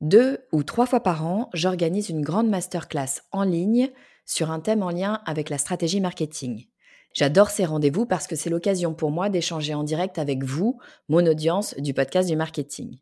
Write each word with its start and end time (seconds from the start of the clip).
Deux 0.00 0.38
ou 0.52 0.62
trois 0.62 0.86
fois 0.86 1.00
par 1.00 1.26
an, 1.26 1.50
j'organise 1.54 2.08
une 2.08 2.22
grande 2.22 2.48
masterclass 2.48 3.22
en 3.32 3.42
ligne 3.42 3.90
sur 4.26 4.52
un 4.52 4.60
thème 4.60 4.84
en 4.84 4.90
lien 4.90 5.20
avec 5.26 5.50
la 5.50 5.58
stratégie 5.58 6.00
marketing. 6.00 6.66
J'adore 7.14 7.50
ces 7.50 7.64
rendez-vous 7.64 8.06
parce 8.06 8.28
que 8.28 8.36
c'est 8.36 8.50
l'occasion 8.50 8.94
pour 8.94 9.10
moi 9.10 9.28
d'échanger 9.28 9.74
en 9.74 9.82
direct 9.82 10.18
avec 10.18 10.44
vous, 10.44 10.78
mon 11.08 11.26
audience 11.26 11.74
du 11.78 11.94
podcast 11.94 12.28
du 12.28 12.36
marketing. 12.36 12.98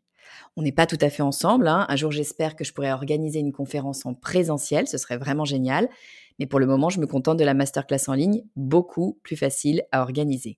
On 0.55 0.63
n'est 0.63 0.71
pas 0.71 0.87
tout 0.87 0.97
à 1.01 1.11
fait 1.11 1.21
ensemble. 1.21 1.67
Hein. 1.67 1.85
Un 1.87 1.95
jour, 1.95 2.11
j'espère 2.11 2.55
que 2.55 2.63
je 2.63 2.73
pourrai 2.73 2.91
organiser 2.91 3.39
une 3.39 3.53
conférence 3.53 4.05
en 4.07 4.15
présentiel. 4.15 4.87
Ce 4.87 4.97
serait 4.97 5.17
vraiment 5.17 5.45
génial. 5.45 5.89
Mais 6.39 6.47
pour 6.47 6.59
le 6.59 6.65
moment, 6.65 6.89
je 6.89 6.99
me 6.99 7.05
contente 7.05 7.37
de 7.37 7.43
la 7.43 7.53
masterclass 7.53 8.07
en 8.07 8.13
ligne, 8.13 8.43
beaucoup 8.55 9.19
plus 9.21 9.35
facile 9.35 9.83
à 9.91 10.01
organiser. 10.01 10.57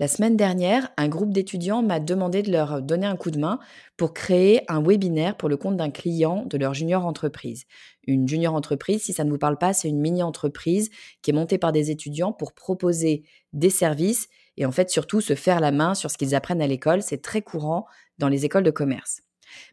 La 0.00 0.08
semaine 0.08 0.36
dernière, 0.36 0.90
un 0.96 1.06
groupe 1.06 1.32
d'étudiants 1.32 1.80
m'a 1.80 2.00
demandé 2.00 2.42
de 2.42 2.50
leur 2.50 2.82
donner 2.82 3.06
un 3.06 3.14
coup 3.14 3.30
de 3.30 3.38
main 3.38 3.60
pour 3.96 4.12
créer 4.12 4.68
un 4.68 4.82
webinaire 4.82 5.36
pour 5.36 5.48
le 5.48 5.56
compte 5.56 5.76
d'un 5.76 5.92
client 5.92 6.44
de 6.46 6.58
leur 6.58 6.74
junior 6.74 7.06
entreprise. 7.06 7.62
Une 8.08 8.26
junior 8.26 8.54
entreprise, 8.54 9.04
si 9.04 9.12
ça 9.12 9.22
ne 9.22 9.30
vous 9.30 9.38
parle 9.38 9.56
pas, 9.56 9.72
c'est 9.72 9.88
une 9.88 10.00
mini-entreprise 10.00 10.90
qui 11.22 11.30
est 11.30 11.34
montée 11.34 11.58
par 11.58 11.70
des 11.70 11.92
étudiants 11.92 12.32
pour 12.32 12.54
proposer 12.54 13.22
des 13.52 13.70
services 13.70 14.28
et 14.56 14.66
en 14.66 14.72
fait 14.72 14.90
surtout 14.90 15.20
se 15.20 15.36
faire 15.36 15.60
la 15.60 15.70
main 15.70 15.94
sur 15.94 16.10
ce 16.10 16.18
qu'ils 16.18 16.34
apprennent 16.34 16.62
à 16.62 16.66
l'école. 16.66 17.00
C'est 17.00 17.22
très 17.22 17.42
courant 17.42 17.86
dans 18.18 18.28
les 18.28 18.44
écoles 18.44 18.64
de 18.64 18.72
commerce. 18.72 19.20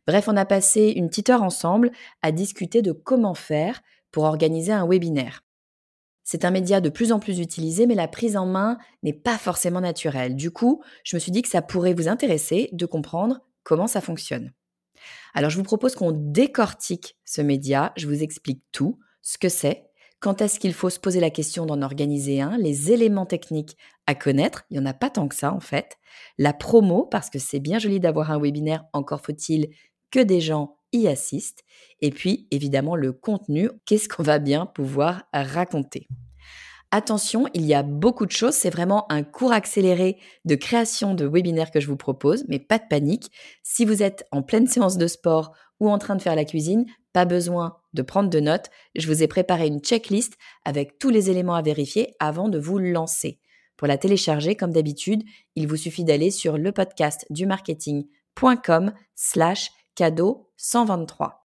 Bref, 0.06 0.28
on 0.28 0.38
a 0.38 0.46
passé 0.46 0.94
une 0.96 1.10
petite 1.10 1.32
heure 1.32 1.42
ensemble 1.42 1.92
à 2.22 2.32
discuter 2.32 2.84
de 2.84 2.92
comment 2.92 3.34
faire 3.34 3.82
pour 4.12 4.26
organiser 4.26 4.72
un 4.72 4.88
webinaire. 4.88 5.42
C'est 6.32 6.46
un 6.46 6.52
média 6.52 6.80
de 6.80 6.88
plus 6.88 7.12
en 7.12 7.20
plus 7.20 7.40
utilisé, 7.40 7.86
mais 7.86 7.94
la 7.94 8.08
prise 8.08 8.38
en 8.38 8.46
main 8.46 8.78
n'est 9.04 9.12
pas 9.12 9.38
forcément 9.38 9.82
naturelle. 9.82 10.38
Du 10.38 10.50
coup, 10.50 10.82
je 11.04 11.18
me 11.18 11.20
suis 11.20 11.34
dit 11.34 11.42
que 11.42 11.50
ça 11.50 11.62
pourrait 11.62 11.94
vous 11.94 12.08
intéresser 12.08 12.70
de 12.72 12.86
comprendre 12.86 13.42
comment 13.64 13.86
ça 13.86 14.00
fonctionne. 14.00 14.54
Alors, 15.34 15.50
je 15.50 15.58
vous 15.58 15.64
propose 15.64 15.94
qu'on 15.94 16.14
décortique 16.14 17.18
ce 17.26 17.42
média, 17.42 17.92
je 17.98 18.08
vous 18.08 18.24
explique 18.24 18.64
tout, 18.72 18.98
ce 19.22 19.38
que 19.38 19.50
c'est, 19.50 19.90
quand 20.22 20.42
est-ce 20.42 20.62
qu'il 20.62 20.74
faut 20.74 20.90
se 20.90 21.02
poser 21.02 21.20
la 21.20 21.32
question 21.32 21.66
d'en 21.66 21.82
organiser 21.82 22.40
un, 22.40 22.58
les 22.58 22.94
éléments 22.94 23.26
techniques 23.26 23.76
à 24.08 24.16
connaître, 24.16 24.64
il 24.70 24.76
n'y 24.78 24.84
en 24.84 24.90
a 24.90 24.94
pas 24.94 25.10
tant 25.10 25.28
que 25.28 25.36
ça 25.36 25.52
en 25.52 25.60
fait, 25.60 25.98
la 26.38 26.54
promo, 26.54 27.08
parce 27.08 27.30
que 27.30 27.40
c'est 27.40 27.60
bien 27.60 27.78
joli 27.78 28.00
d'avoir 28.00 28.32
un 28.32 28.40
webinaire, 28.40 28.86
encore 28.94 29.20
faut-il 29.20 29.68
que 30.12 30.22
des 30.22 30.40
gens 30.40 30.78
y 30.94 31.08
assiste. 31.08 31.64
Et 32.00 32.12
puis, 32.12 32.48
évidemment, 32.52 32.96
le 32.96 33.12
contenu, 33.12 33.70
qu'est-ce 33.86 34.10
qu'on 34.10 34.24
va 34.24 34.40
bien 34.40 34.66
pouvoir 34.66 35.24
raconter. 35.34 36.08
Attention, 36.94 37.48
il 37.54 37.66
y 37.66 37.74
a 37.74 37.84
beaucoup 37.84 38.26
de 38.26 38.32
choses. 38.32 38.54
C'est 38.54 38.70
vraiment 38.70 39.10
un 39.10 39.24
cours 39.24 39.54
accéléré 39.54 40.18
de 40.44 40.56
création 40.56 41.14
de 41.14 41.26
webinaire 41.26 41.72
que 41.72 41.80
je 41.80 41.88
vous 41.88 41.96
propose, 41.96 42.44
mais 42.50 42.60
pas 42.60 42.80
de 42.80 42.84
panique. 42.90 43.32
Si 43.64 43.86
vous 43.86 44.04
êtes 44.04 44.28
en 44.32 44.42
pleine 44.42 44.68
séance 44.68 44.98
de 44.98 45.08
sport 45.08 45.54
ou 45.80 45.90
en 45.90 45.98
train 45.98 46.18
de 46.18 46.22
faire 46.22 46.36
la 46.36 46.44
cuisine, 46.44 46.86
pas 47.14 47.24
besoin 47.24 47.78
de 47.94 48.02
prendre 48.02 48.30
de 48.30 48.40
notes. 48.42 48.70
Je 48.96 49.08
vous 49.08 49.24
ai 49.24 49.28
préparé 49.28 49.68
une 49.68 49.80
checklist 49.80 50.34
avec 50.66 51.00
tous 51.00 51.10
les 51.10 51.30
éléments 51.30 51.56
à 51.56 51.62
vérifier 51.62 52.14
avant 52.20 52.50
de 52.50 52.60
vous 52.60 52.78
lancer. 52.78 53.40
Pour 53.78 53.88
la 53.88 53.98
télécharger, 53.98 54.56
comme 54.56 54.74
d'habitude, 54.74 55.24
il 55.56 55.68
vous 55.68 55.78
suffit 55.78 56.04
d'aller 56.04 56.30
sur 56.30 56.58
le 56.58 56.72
podcast 56.72 57.26
du 57.30 57.46
marketing.com 57.46 58.94
slash 59.16 59.72
cadeau 60.02 60.50
123. 60.58 61.46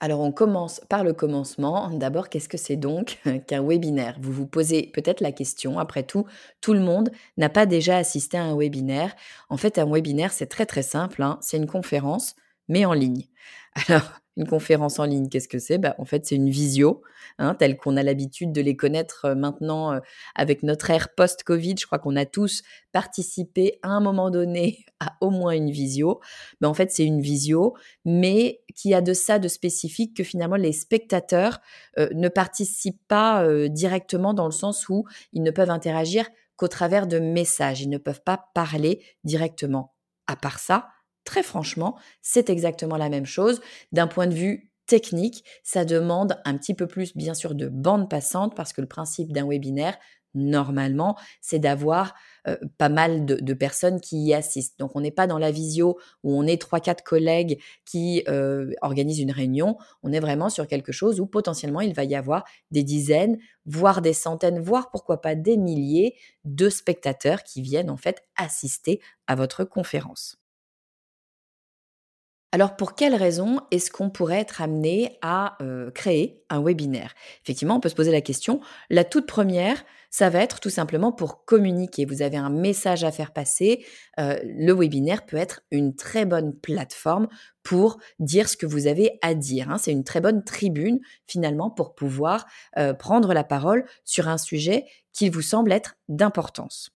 Alors 0.00 0.18
on 0.18 0.32
commence 0.32 0.80
par 0.88 1.04
le 1.04 1.12
commencement. 1.12 1.88
D'abord, 1.90 2.28
qu'est-ce 2.28 2.48
que 2.48 2.58
c'est 2.58 2.74
donc 2.74 3.20
qu'un 3.46 3.62
webinaire? 3.62 4.16
Vous 4.20 4.32
vous 4.32 4.48
posez 4.48 4.90
peut-être 4.92 5.20
la 5.20 5.30
question, 5.30 5.78
après 5.78 6.02
tout, 6.02 6.26
tout 6.60 6.72
le 6.72 6.80
monde 6.80 7.12
n'a 7.36 7.48
pas 7.48 7.64
déjà 7.64 7.96
assisté 7.96 8.38
à 8.38 8.42
un 8.42 8.56
webinaire. 8.56 9.14
En 9.50 9.56
fait, 9.56 9.78
un 9.78 9.88
webinaire, 9.88 10.32
c'est 10.32 10.48
très 10.48 10.66
très 10.66 10.82
simple, 10.82 11.22
hein. 11.22 11.38
c'est 11.42 11.58
une 11.58 11.68
conférence, 11.68 12.34
mais 12.66 12.84
en 12.84 12.92
ligne. 12.92 13.28
Alors, 13.86 14.10
une 14.36 14.46
conférence 14.46 14.98
en 14.98 15.04
ligne, 15.04 15.28
qu'est-ce 15.28 15.48
que 15.48 15.58
c'est? 15.58 15.78
Bah, 15.78 15.94
En 15.98 16.04
fait, 16.04 16.24
c'est 16.24 16.36
une 16.36 16.48
visio, 16.48 17.02
hein, 17.38 17.54
telle 17.54 17.76
qu'on 17.76 17.96
a 17.96 18.02
l'habitude 18.02 18.52
de 18.52 18.60
les 18.60 18.76
connaître 18.76 19.26
euh, 19.26 19.34
maintenant 19.34 19.92
euh, 19.92 20.00
avec 20.34 20.62
notre 20.62 20.90
ère 20.90 21.14
post-Covid. 21.14 21.74
Je 21.78 21.86
crois 21.86 21.98
qu'on 21.98 22.16
a 22.16 22.24
tous 22.24 22.62
participé 22.92 23.78
à 23.82 23.88
un 23.88 24.00
moment 24.00 24.30
donné 24.30 24.86
à 25.00 25.16
au 25.20 25.30
moins 25.30 25.52
une 25.52 25.70
visio. 25.70 26.20
Mais 26.60 26.66
en 26.66 26.74
fait, 26.74 26.90
c'est 26.90 27.04
une 27.04 27.20
visio, 27.20 27.74
mais 28.04 28.62
qui 28.74 28.94
a 28.94 29.02
de 29.02 29.12
ça 29.12 29.38
de 29.38 29.48
spécifique 29.48 30.16
que 30.16 30.24
finalement 30.24 30.56
les 30.56 30.72
spectateurs 30.72 31.60
euh, 31.98 32.08
ne 32.14 32.28
participent 32.28 33.06
pas 33.08 33.46
directement 33.68 34.34
dans 34.34 34.46
le 34.46 34.52
sens 34.52 34.88
où 34.88 35.04
ils 35.32 35.42
ne 35.42 35.50
peuvent 35.50 35.70
interagir 35.70 36.28
qu'au 36.56 36.68
travers 36.68 37.06
de 37.06 37.18
messages. 37.18 37.82
Ils 37.82 37.90
ne 37.90 37.98
peuvent 37.98 38.22
pas 38.22 38.48
parler 38.54 39.02
directement. 39.24 39.94
À 40.26 40.36
part 40.36 40.58
ça, 40.58 40.88
Très 41.24 41.42
franchement, 41.42 41.96
c'est 42.20 42.50
exactement 42.50 42.96
la 42.96 43.08
même 43.08 43.26
chose. 43.26 43.60
D'un 43.92 44.06
point 44.06 44.26
de 44.26 44.34
vue 44.34 44.72
technique, 44.86 45.44
ça 45.62 45.84
demande 45.84 46.40
un 46.44 46.56
petit 46.56 46.74
peu 46.74 46.86
plus, 46.86 47.16
bien 47.16 47.34
sûr, 47.34 47.54
de 47.54 47.68
bande 47.68 48.10
passante 48.10 48.54
parce 48.56 48.72
que 48.72 48.80
le 48.80 48.88
principe 48.88 49.32
d'un 49.32 49.46
webinaire, 49.46 49.96
normalement, 50.34 51.16
c'est 51.40 51.58
d'avoir 51.58 52.14
euh, 52.48 52.56
pas 52.78 52.88
mal 52.88 53.24
de, 53.26 53.54
personnes 53.54 54.00
qui 54.00 54.24
y 54.24 54.34
assistent. 54.34 54.78
Donc, 54.78 54.92
on 54.94 55.00
n'est 55.00 55.10
pas 55.10 55.26
dans 55.26 55.38
la 55.38 55.50
visio 55.50 55.98
où 56.24 56.36
on 56.36 56.46
est 56.46 56.60
trois, 56.60 56.80
quatre 56.80 57.04
collègues 57.04 57.60
qui 57.84 58.24
euh, 58.28 58.70
organisent 58.80 59.20
une 59.20 59.30
réunion. 59.30 59.76
On 60.02 60.12
est 60.12 60.20
vraiment 60.20 60.48
sur 60.48 60.66
quelque 60.66 60.92
chose 60.92 61.20
où 61.20 61.26
potentiellement 61.26 61.80
il 61.80 61.94
va 61.94 62.04
y 62.04 62.14
avoir 62.14 62.44
des 62.70 62.82
dizaines, 62.82 63.38
voire 63.66 64.02
des 64.02 64.14
centaines, 64.14 64.60
voire 64.60 64.90
pourquoi 64.90 65.20
pas 65.20 65.34
des 65.34 65.56
milliers 65.56 66.16
de 66.44 66.68
spectateurs 66.68 67.44
qui 67.44 67.62
viennent 67.62 67.90
en 67.90 67.96
fait 67.96 68.24
assister 68.36 69.00
à 69.26 69.36
votre 69.36 69.64
conférence. 69.64 70.41
Alors 72.54 72.76
pour 72.76 72.94
quelles 72.94 73.14
raisons 73.14 73.60
est-ce 73.70 73.90
qu'on 73.90 74.10
pourrait 74.10 74.40
être 74.40 74.60
amené 74.60 75.18
à 75.22 75.56
euh, 75.62 75.90
créer 75.90 76.44
un 76.50 76.62
webinaire? 76.62 77.14
Effectivement, 77.42 77.76
on 77.76 77.80
peut 77.80 77.88
se 77.88 77.94
poser 77.94 78.12
la 78.12 78.20
question. 78.20 78.60
La 78.90 79.04
toute 79.04 79.26
première, 79.26 79.82
ça 80.10 80.28
va 80.28 80.40
être 80.40 80.60
tout 80.60 80.68
simplement 80.68 81.12
pour 81.12 81.46
communiquer. 81.46 82.04
Vous 82.04 82.20
avez 82.20 82.36
un 82.36 82.50
message 82.50 83.04
à 83.04 83.10
faire 83.10 83.32
passer. 83.32 83.86
Euh, 84.20 84.38
le 84.44 84.74
webinaire 84.74 85.24
peut 85.24 85.38
être 85.38 85.62
une 85.70 85.96
très 85.96 86.26
bonne 86.26 86.54
plateforme 86.54 87.26
pour 87.62 87.98
dire 88.18 88.50
ce 88.50 88.58
que 88.58 88.66
vous 88.66 88.86
avez 88.86 89.18
à 89.22 89.32
dire. 89.32 89.70
Hein. 89.70 89.78
C'est 89.78 89.92
une 89.92 90.04
très 90.04 90.20
bonne 90.20 90.44
tribune 90.44 91.00
finalement 91.26 91.70
pour 91.70 91.94
pouvoir 91.94 92.44
euh, 92.76 92.92
prendre 92.92 93.32
la 93.32 93.44
parole 93.44 93.86
sur 94.04 94.28
un 94.28 94.36
sujet 94.36 94.84
qui 95.14 95.30
vous 95.30 95.40
semble 95.40 95.72
être 95.72 95.96
d'importance. 96.10 96.90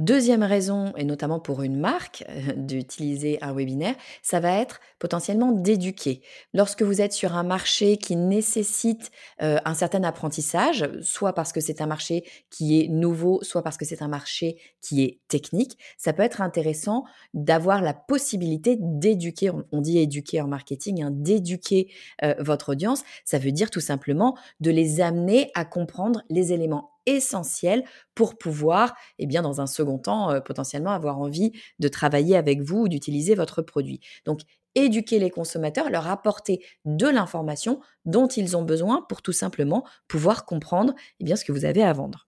Deuxième 0.00 0.42
raison, 0.42 0.92
et 0.96 1.04
notamment 1.04 1.38
pour 1.38 1.62
une 1.62 1.78
marque, 1.78 2.24
d'utiliser 2.56 3.38
un 3.42 3.54
webinaire, 3.54 3.94
ça 4.22 4.40
va 4.40 4.50
être 4.58 4.80
potentiellement 4.98 5.52
d'éduquer. 5.52 6.20
Lorsque 6.52 6.82
vous 6.82 7.00
êtes 7.00 7.12
sur 7.12 7.36
un 7.36 7.44
marché 7.44 7.96
qui 7.96 8.16
nécessite 8.16 9.12
euh, 9.40 9.58
un 9.64 9.74
certain 9.74 10.02
apprentissage, 10.02 10.90
soit 11.00 11.32
parce 11.32 11.52
que 11.52 11.60
c'est 11.60 11.80
un 11.80 11.86
marché 11.86 12.24
qui 12.50 12.80
est 12.80 12.88
nouveau, 12.88 13.38
soit 13.42 13.62
parce 13.62 13.76
que 13.76 13.84
c'est 13.84 14.02
un 14.02 14.08
marché 14.08 14.56
qui 14.80 15.04
est 15.04 15.20
technique, 15.28 15.78
ça 15.96 16.12
peut 16.12 16.24
être 16.24 16.40
intéressant 16.40 17.04
d'avoir 17.32 17.80
la 17.80 17.94
possibilité 17.94 18.76
d'éduquer, 18.80 19.52
on, 19.70 19.80
dit 19.80 20.00
éduquer 20.00 20.40
en 20.40 20.48
marketing, 20.48 21.04
hein, 21.04 21.12
d'éduquer 21.12 21.88
euh, 22.24 22.34
votre 22.40 22.70
audience. 22.70 23.04
Ça 23.24 23.38
veut 23.38 23.52
dire 23.52 23.70
tout 23.70 23.78
simplement 23.78 24.36
de 24.58 24.72
les 24.72 25.00
amener 25.00 25.52
à 25.54 25.64
comprendre 25.64 26.22
les 26.30 26.52
éléments 26.52 26.93
essentiel 27.06 27.84
pour 28.14 28.38
pouvoir, 28.38 28.94
eh 29.18 29.26
bien, 29.26 29.42
dans 29.42 29.60
un 29.60 29.66
second 29.66 29.98
temps, 29.98 30.30
euh, 30.30 30.40
potentiellement 30.40 30.90
avoir 30.92 31.18
envie 31.18 31.52
de 31.78 31.88
travailler 31.88 32.36
avec 32.36 32.62
vous 32.62 32.82
ou 32.82 32.88
d'utiliser 32.88 33.34
votre 33.34 33.62
produit. 33.62 34.00
Donc, 34.24 34.40
éduquer 34.74 35.18
les 35.18 35.30
consommateurs, 35.30 35.90
leur 35.90 36.08
apporter 36.08 36.64
de 36.84 37.06
l'information 37.06 37.80
dont 38.04 38.26
ils 38.26 38.56
ont 38.56 38.62
besoin 38.62 39.02
pour 39.08 39.22
tout 39.22 39.32
simplement 39.32 39.84
pouvoir 40.08 40.44
comprendre 40.44 40.94
eh 41.20 41.36
ce 41.36 41.44
que 41.44 41.52
vous 41.52 41.64
avez 41.64 41.82
à 41.82 41.92
vendre. 41.92 42.28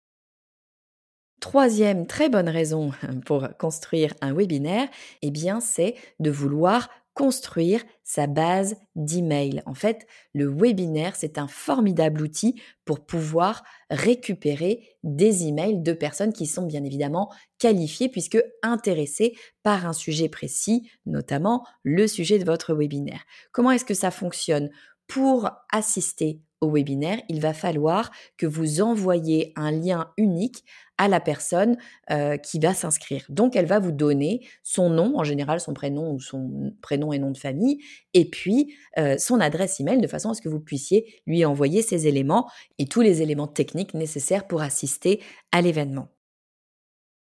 Troisième 1.42 2.08
très 2.08 2.30
bonne 2.30 2.50
raison 2.50 2.92
pour 3.26 3.48
construire 3.58 4.14
un 4.22 4.34
webinaire, 4.34 4.88
eh 5.22 5.32
bien, 5.32 5.60
c'est 5.60 5.96
de 6.20 6.32
vouloir 6.32 6.90
construire 7.16 7.82
sa 8.04 8.28
base 8.28 8.76
d'email. 8.96 9.64
En 9.66 9.74
fait, 9.74 10.06
le 10.34 10.48
webinaire, 10.48 11.16
c'est 11.16 11.40
un 11.40 11.48
formidable 11.48 12.22
outil 12.22 12.62
pour 12.84 13.06
pouvoir 13.06 13.64
récupérer 13.90 14.88
des 15.04 15.48
emails 15.48 15.82
de 15.82 15.94
personnes 15.94 16.34
qui 16.34 16.46
sont 16.46 16.68
bien 16.68 16.84
évidemment 16.84 17.32
qualifiées 17.58 18.10
puisque 18.10 18.38
intéressées 18.62 19.34
par 19.64 19.88
un 19.88 19.94
sujet 19.94 20.30
précis, 20.30 20.92
notamment 21.06 21.66
le 21.84 22.06
sujet 22.06 22.38
de 22.38 22.46
votre 22.46 22.76
webinaire. 22.76 23.24
Comment 23.52 23.72
est-ce 23.72 23.86
que 23.86 23.94
ça 23.96 24.12
fonctionne? 24.12 24.70
Pour 25.08 25.50
assister 25.72 26.42
au 26.62 26.72
webinaire, 26.72 27.22
il 27.30 27.42
va 27.42 27.54
falloir 27.54 28.12
que 28.38 28.46
vous 28.46 28.82
envoyiez 28.82 29.54
un 29.56 29.72
lien 29.72 30.12
unique 30.18 30.64
à 30.98 31.08
la 31.08 31.20
personne 31.20 31.78
euh, 32.10 32.38
qui 32.38 32.60
va 32.60 32.74
s'inscrire. 32.74 33.26
Donc, 33.30 33.56
elle 33.56 33.66
va 33.66 33.80
vous 33.80 33.92
donner 33.92 34.42
son 34.64 34.90
nom, 34.90 35.18
en 35.18 35.24
général 35.24 35.60
son 35.60 35.74
prénom 35.74 36.12
ou 36.14 36.20
son 36.20 36.74
prénom 36.82 37.12
et 37.12 37.20
nom 37.20 37.32
de 37.32 37.38
famille, 37.38 37.80
et 38.14 38.30
puis 38.30 38.76
euh, 38.98 39.18
son 39.18 39.40
adresse 39.40 39.80
email 39.80 40.00
de 40.00 40.08
façon 40.08 40.30
à 40.30 40.34
ce 40.34 40.42
que 40.42 40.50
vous 40.50 40.62
puissiez 40.62 41.22
lui 41.28 41.44
envoyer 41.44 41.82
ces 41.82 42.08
éléments 42.08 42.50
et 42.78 42.86
tous 42.86 43.02
les 43.02 43.22
éléments 43.22 43.48
techniques 43.48 43.94
nécessaires 43.94 44.48
pour 44.48 44.62
assister 44.62 45.22
à 45.52 45.62
l'événement. 45.62 46.15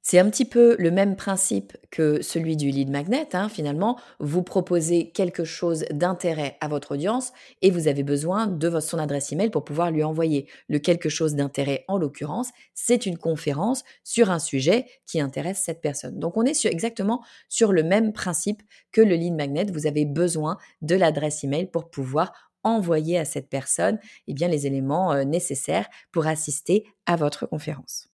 C'est 0.07 0.19
un 0.19 0.29
petit 0.29 0.45
peu 0.45 0.77
le 0.79 0.91
même 0.91 1.17
principe 1.17 1.79
que 1.91 2.21
celui 2.21 2.59
du 2.59 2.69
lead 2.69 2.91
magnet. 2.91 3.35
Hein, 3.35 3.49
finalement, 3.49 3.99
vous 4.21 4.43
proposez 4.43 5.11
quelque 5.13 5.45
chose 5.45 5.87
d'intérêt 5.91 6.59
à 6.61 6.69
votre 6.69 6.93
audience 6.93 7.33
et 7.63 7.71
vous 7.71 7.89
avez 7.89 8.03
besoin 8.03 8.47
de 8.47 8.81
son 8.81 8.99
adresse 8.99 9.33
email 9.33 9.49
pour 9.49 9.65
pouvoir 9.65 9.91
lui 9.91 10.05
envoyer 10.05 10.47
le 10.69 10.79
quelque 10.79 11.09
chose 11.09 11.37
d'intérêt. 11.37 11.87
En 11.89 11.97
l'occurrence, 11.97 12.51
c'est 12.75 13.07
une 13.07 13.17
conférence 13.17 13.83
sur 14.03 14.31
un 14.31 14.39
sujet 14.39 14.85
qui 15.07 15.23
intéresse 15.23 15.63
cette 15.65 15.81
personne. 15.81 16.19
Donc, 16.19 16.37
on 16.37 16.45
est 16.45 16.67
exactement 16.67 17.25
sur 17.49 17.73
le 17.73 17.83
même 17.83 18.13
principe 18.13 18.63
que 18.93 19.01
le 19.01 19.15
lead 19.15 19.33
magnet. 19.33 19.65
Vous 19.73 19.87
avez 19.87 20.05
besoin 20.05 20.59
de 20.83 20.97
l'adresse 20.97 21.45
email 21.45 21.71
pour 21.71 21.89
pouvoir 21.89 22.53
envoyer 22.63 23.19
à 23.19 23.25
cette 23.25 23.49
personne 23.49 23.99
eh 24.29 24.35
bien, 24.35 24.49
les 24.49 24.67
éléments 24.67 25.15
euh, 25.15 25.25
nécessaires 25.25 25.89
pour 26.13 26.27
assister 26.27 26.85
à 27.07 27.17
votre 27.17 27.47
conférence. 27.47 28.14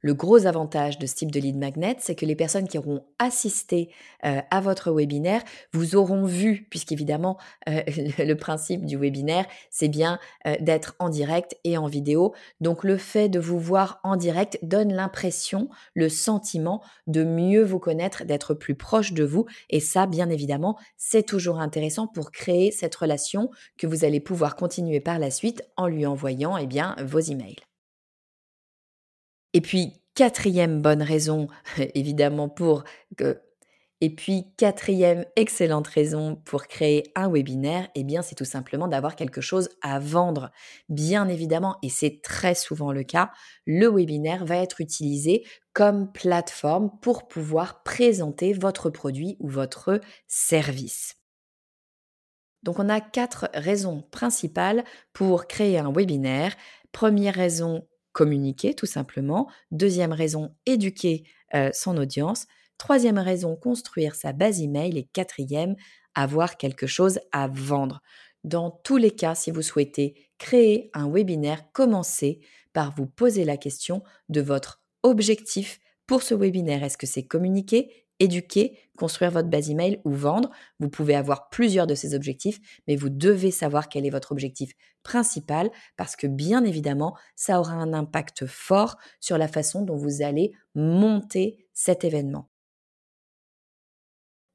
Le 0.00 0.14
gros 0.14 0.46
avantage 0.46 0.98
de 0.98 1.06
ce 1.06 1.16
type 1.16 1.32
de 1.32 1.40
lead 1.40 1.56
magnet, 1.56 1.96
c'est 1.98 2.14
que 2.14 2.24
les 2.24 2.36
personnes 2.36 2.68
qui 2.68 2.78
auront 2.78 3.04
assisté 3.18 3.90
euh, 4.24 4.40
à 4.50 4.60
votre 4.60 4.92
webinaire 4.92 5.42
vous 5.72 5.96
auront 5.96 6.24
vu, 6.24 6.68
puisqu'évidemment, 6.70 7.36
euh, 7.68 7.82
le 8.18 8.34
principe 8.34 8.86
du 8.86 8.96
webinaire, 8.96 9.46
c'est 9.70 9.88
bien 9.88 10.20
euh, 10.46 10.54
d'être 10.60 10.94
en 11.00 11.08
direct 11.08 11.56
et 11.64 11.76
en 11.78 11.88
vidéo. 11.88 12.32
Donc 12.60 12.84
le 12.84 12.96
fait 12.96 13.28
de 13.28 13.40
vous 13.40 13.58
voir 13.58 13.98
en 14.04 14.14
direct 14.16 14.58
donne 14.62 14.92
l'impression, 14.92 15.68
le 15.94 16.08
sentiment 16.08 16.80
de 17.08 17.24
mieux 17.24 17.64
vous 17.64 17.80
connaître, 17.80 18.24
d'être 18.24 18.54
plus 18.54 18.76
proche 18.76 19.12
de 19.12 19.24
vous. 19.24 19.46
Et 19.68 19.80
ça, 19.80 20.06
bien 20.06 20.30
évidemment, 20.30 20.78
c'est 20.96 21.24
toujours 21.24 21.58
intéressant 21.58 22.06
pour 22.06 22.30
créer 22.30 22.70
cette 22.70 22.94
relation 22.94 23.50
que 23.76 23.88
vous 23.88 24.04
allez 24.04 24.20
pouvoir 24.20 24.54
continuer 24.54 25.00
par 25.00 25.18
la 25.18 25.32
suite 25.32 25.64
en 25.76 25.88
lui 25.88 26.06
envoyant 26.06 26.56
eh 26.56 26.66
bien, 26.66 26.94
vos 27.04 27.20
emails. 27.20 27.67
Et 29.58 29.60
puis, 29.60 29.94
quatrième 30.14 30.82
bonne 30.82 31.02
raison, 31.02 31.48
évidemment, 31.96 32.48
pour 32.48 32.84
que 33.16 33.40
et 34.00 34.14
puis, 34.14 34.54
quatrième 34.56 35.24
excellente 35.34 35.88
raison 35.88 36.36
pour 36.44 36.68
créer 36.68 37.10
un 37.16 37.28
webinaire, 37.28 37.88
eh 37.96 38.04
bien, 38.04 38.22
c'est 38.22 38.36
tout 38.36 38.44
simplement 38.44 38.86
d'avoir 38.86 39.16
quelque 39.16 39.40
chose 39.40 39.68
à 39.82 39.98
vendre. 39.98 40.52
Bien 40.88 41.26
évidemment, 41.26 41.74
et 41.82 41.88
c'est 41.88 42.20
très 42.22 42.54
souvent 42.54 42.92
le 42.92 43.02
cas, 43.02 43.32
le 43.66 43.88
webinaire 43.88 44.44
va 44.44 44.58
être 44.58 44.80
utilisé 44.80 45.44
comme 45.72 46.12
plateforme 46.12 46.92
pour 47.02 47.26
pouvoir 47.26 47.82
présenter 47.82 48.52
votre 48.52 48.90
produit 48.90 49.36
ou 49.40 49.48
votre 49.48 50.00
service. 50.28 51.16
Donc, 52.62 52.78
on 52.78 52.88
a 52.88 53.00
quatre 53.00 53.50
raisons 53.54 54.02
principales 54.12 54.84
pour 55.12 55.48
créer 55.48 55.80
un 55.80 55.90
webinaire. 55.92 56.54
Première 56.92 57.34
raison, 57.34 57.84
communiquer 58.18 58.74
tout 58.74 58.86
simplement. 58.86 59.48
Deuxième 59.70 60.12
raison, 60.12 60.52
éduquer 60.66 61.22
euh, 61.54 61.70
son 61.72 61.96
audience. 61.96 62.48
Troisième 62.76 63.18
raison, 63.18 63.54
construire 63.54 64.16
sa 64.16 64.32
base 64.32 64.60
email. 64.60 64.98
Et 64.98 65.04
quatrième, 65.04 65.76
avoir 66.16 66.56
quelque 66.56 66.88
chose 66.88 67.20
à 67.30 67.46
vendre. 67.46 68.02
Dans 68.42 68.72
tous 68.72 68.96
les 68.96 69.12
cas, 69.12 69.36
si 69.36 69.52
vous 69.52 69.62
souhaitez 69.62 70.30
créer 70.36 70.90
un 70.94 71.08
webinaire, 71.08 71.70
commencez 71.72 72.40
par 72.72 72.92
vous 72.92 73.06
poser 73.06 73.44
la 73.44 73.56
question 73.56 74.02
de 74.28 74.40
votre 74.40 74.82
objectif 75.04 75.78
pour 76.08 76.24
ce 76.24 76.34
webinaire. 76.34 76.82
Est-ce 76.82 76.98
que 76.98 77.06
c'est 77.06 77.24
communiquer 77.24 78.07
éduquer, 78.20 78.78
construire 78.96 79.30
votre 79.30 79.48
base 79.48 79.70
email 79.70 80.00
ou 80.04 80.12
vendre. 80.12 80.50
Vous 80.80 80.88
pouvez 80.88 81.14
avoir 81.14 81.48
plusieurs 81.48 81.86
de 81.86 81.94
ces 81.94 82.14
objectifs, 82.14 82.58
mais 82.86 82.96
vous 82.96 83.08
devez 83.08 83.50
savoir 83.50 83.88
quel 83.88 84.06
est 84.06 84.10
votre 84.10 84.32
objectif 84.32 84.72
principal 85.02 85.70
parce 85.96 86.16
que 86.16 86.26
bien 86.26 86.64
évidemment, 86.64 87.16
ça 87.36 87.60
aura 87.60 87.74
un 87.74 87.92
impact 87.92 88.46
fort 88.46 88.96
sur 89.20 89.38
la 89.38 89.48
façon 89.48 89.82
dont 89.82 89.96
vous 89.96 90.22
allez 90.22 90.52
monter 90.74 91.66
cet 91.72 92.04
événement. 92.04 92.50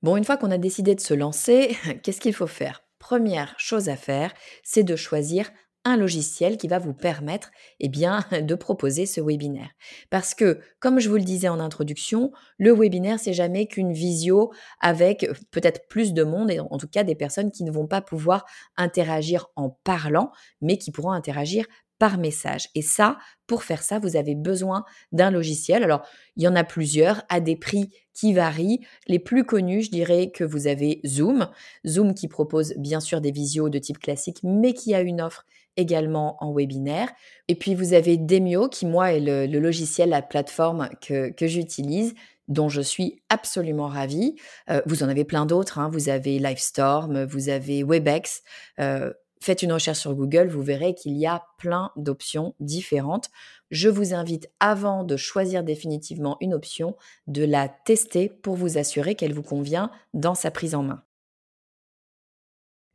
Bon, 0.02 0.18
une 0.18 0.26
fois 0.26 0.36
qu'on 0.36 0.52
a 0.52 0.58
décidé 0.58 0.96
de 0.96 1.00
se 1.00 1.14
lancer, 1.14 1.78
qu'est-ce 2.04 2.20
qu'il 2.20 2.34
faut 2.34 2.48
faire? 2.48 2.84
Première 3.00 3.56
chose 3.58 3.90
à 3.90 3.96
faire, 3.96 4.34
c'est 4.64 4.84
de 4.84 4.96
choisir 4.96 5.50
un 5.86 5.98
logiciel 5.98 6.58
qui 6.58 6.68
va 6.68 6.80
vous 6.80 6.94
permettre 6.94 7.52
eh 7.80 7.90
bien, 7.90 8.26
de 8.42 8.56
proposer 8.56 9.06
ce 9.06 9.22
webinaire. 9.22 9.70
Parce 10.10 10.34
que, 10.34 10.60
comme 10.80 11.00
je 11.00 11.10
vous 11.10 11.16
le 11.16 11.24
disais 11.24 11.50
en 11.50 11.60
introduction, 11.60 12.32
le 12.58 12.74
webinaire, 12.74 13.20
c'est 13.20 13.34
jamais 13.34 13.68
qu'une 13.68 13.94
visio 13.94 14.52
avec 14.80 15.24
euh, 15.24 15.34
peut-être 15.52 15.88
plus 15.88 16.14
de 16.14 16.24
monde 16.24 16.52
et 16.52 16.60
en 16.60 16.78
tout 16.78 16.88
cas 16.88 17.04
des 17.04 17.16
personnes 17.16 17.52
qui 17.52 17.64
ne 17.64 17.72
vont 17.72 17.88
pas 17.88 18.02
pouvoir 18.02 18.46
interagir 18.78 19.48
en 19.56 19.70
parlant, 19.70 20.32
mais 20.62 20.78
qui 20.78 20.92
pourront 20.92 21.12
interagir 21.12 21.66
par 22.00 22.18
message. 22.18 22.70
Et 22.76 22.82
ça, 22.82 23.18
pour 23.48 23.64
faire 23.64 23.82
ça, 23.82 24.00
vous 24.00 24.16
avez 24.16 24.36
besoin 24.36 24.84
d'un 25.12 25.32
logiciel. 25.32 25.84
Alors, 25.84 26.06
il 26.36 26.44
y 26.44 26.48
en 26.48 26.56
a 26.56 26.64
plusieurs 26.64 27.24
à 27.30 27.40
des 27.40 27.56
prix 27.56 27.90
qui 28.14 28.34
varient. 28.34 28.82
Les 29.08 29.20
plus 29.20 29.46
connus, 29.46 29.84
je 29.84 29.92
dirais 29.92 30.30
que 30.30 30.44
vous 30.44 30.68
avez 30.68 31.00
Zoom. 31.06 31.48
Zoom 31.88 32.14
qui 32.14 32.28
propose 32.28 32.74
bien 32.78 33.00
sûr 33.00 33.22
des 33.22 33.32
visios 33.32 33.70
de 33.70 33.80
type 33.80 34.00
classique, 34.00 34.40
mais 34.44 34.74
qui 34.74 34.94
a 34.94 35.02
une 35.02 35.22
offre 35.22 35.46
également 35.78 36.38
en 36.44 36.54
webinaire. 36.54 37.10
Et 37.48 37.56
puis 37.56 37.76
vous 37.76 37.94
avez 37.94 38.18
Demio, 38.18 38.70
qui 38.70 38.86
moi 38.86 39.14
est 39.14 39.20
le, 39.20 39.46
logiciel, 39.60 40.10
la 40.10 40.22
plateforme 40.22 40.90
que, 41.02 41.30
que 41.32 41.48
j'utilise 41.48 42.14
dont 42.48 42.70
je 42.70 42.82
suis 42.82 43.22
absolument 43.30 43.88
ravie. 43.88 44.36
Euh, 44.70 44.82
vous 44.86 45.04
en 45.04 45.10
avez 45.10 45.24
plein 45.24 45.46
d'autres. 45.46 45.80
Hein. 45.80 45.90
Vous 45.92 46.10
avez 46.10 46.40
Livestorm, 46.40 47.24
vous 47.24 47.50
avez 47.50 47.84
Webex. 47.84 48.44
Euh, 48.80 49.14
faites 49.42 49.62
une 49.62 49.74
recherche 49.74 50.00
sur 50.00 50.16
Google, 50.16 50.48
vous 50.48 50.62
verrez 50.62 50.96
qu'il 50.96 51.18
y 51.18 51.26
a 51.26 51.44
plein 51.58 51.92
d'options 51.96 52.56
différentes. 52.60 53.30
Je 53.72 53.90
vous 53.90 54.14
invite, 54.14 54.50
avant 54.60 55.04
de 55.04 55.18
choisir 55.18 55.64
définitivement 55.64 56.38
une 56.40 56.54
option, 56.54 56.96
de 57.28 57.44
la 57.44 57.68
tester 57.68 58.30
pour 58.30 58.56
vous 58.56 58.78
assurer 58.78 59.16
qu'elle 59.16 59.34
vous 59.34 59.44
convient 59.44 59.92
dans 60.14 60.36
sa 60.36 60.50
prise 60.50 60.76
en 60.76 60.84
main. 60.84 61.04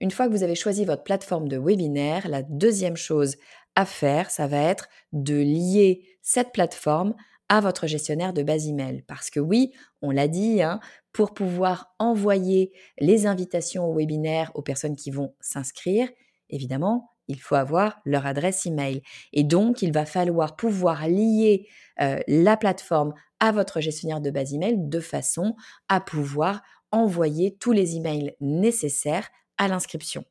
Une 0.00 0.10
fois 0.10 0.28
que 0.28 0.32
vous 0.32 0.42
avez 0.44 0.54
choisi 0.54 0.84
votre 0.84 1.02
plateforme 1.02 1.48
de 1.48 1.58
webinaire, 1.58 2.28
la 2.28 2.42
deuxième 2.42 2.96
chose 2.96 3.36
à 3.74 3.84
faire, 3.84 4.30
ça 4.30 4.46
va 4.46 4.58
être 4.58 4.88
de 5.12 5.34
lier 5.34 6.18
cette 6.22 6.52
plateforme 6.52 7.14
à 7.48 7.60
votre 7.60 7.86
gestionnaire 7.86 8.32
de 8.32 8.42
base 8.42 8.68
email. 8.68 9.02
Parce 9.06 9.30
que 9.30 9.40
oui, 9.40 9.72
on 10.02 10.10
l'a 10.10 10.28
dit, 10.28 10.62
hein, 10.62 10.80
pour 11.12 11.34
pouvoir 11.34 11.94
envoyer 11.98 12.72
les 13.00 13.26
invitations 13.26 13.86
au 13.86 13.94
webinaire 13.94 14.52
aux 14.54 14.62
personnes 14.62 14.96
qui 14.96 15.10
vont 15.10 15.34
s'inscrire, 15.40 16.08
évidemment, 16.50 17.10
il 17.26 17.40
faut 17.40 17.56
avoir 17.56 18.00
leur 18.04 18.26
adresse 18.26 18.66
email. 18.66 19.02
Et 19.32 19.44
donc, 19.44 19.82
il 19.82 19.92
va 19.92 20.06
falloir 20.06 20.56
pouvoir 20.56 21.08
lier 21.08 21.66
euh, 22.00 22.18
la 22.26 22.56
plateforme 22.56 23.14
à 23.40 23.52
votre 23.52 23.80
gestionnaire 23.80 24.20
de 24.20 24.30
base 24.30 24.54
email 24.54 24.76
de 24.78 25.00
façon 25.00 25.54
à 25.88 26.00
pouvoir 26.00 26.62
envoyer 26.90 27.56
tous 27.56 27.72
les 27.72 27.96
emails 27.96 28.34
nécessaires 28.40 29.28
à 29.58 29.68
l'inscription. 29.68 30.24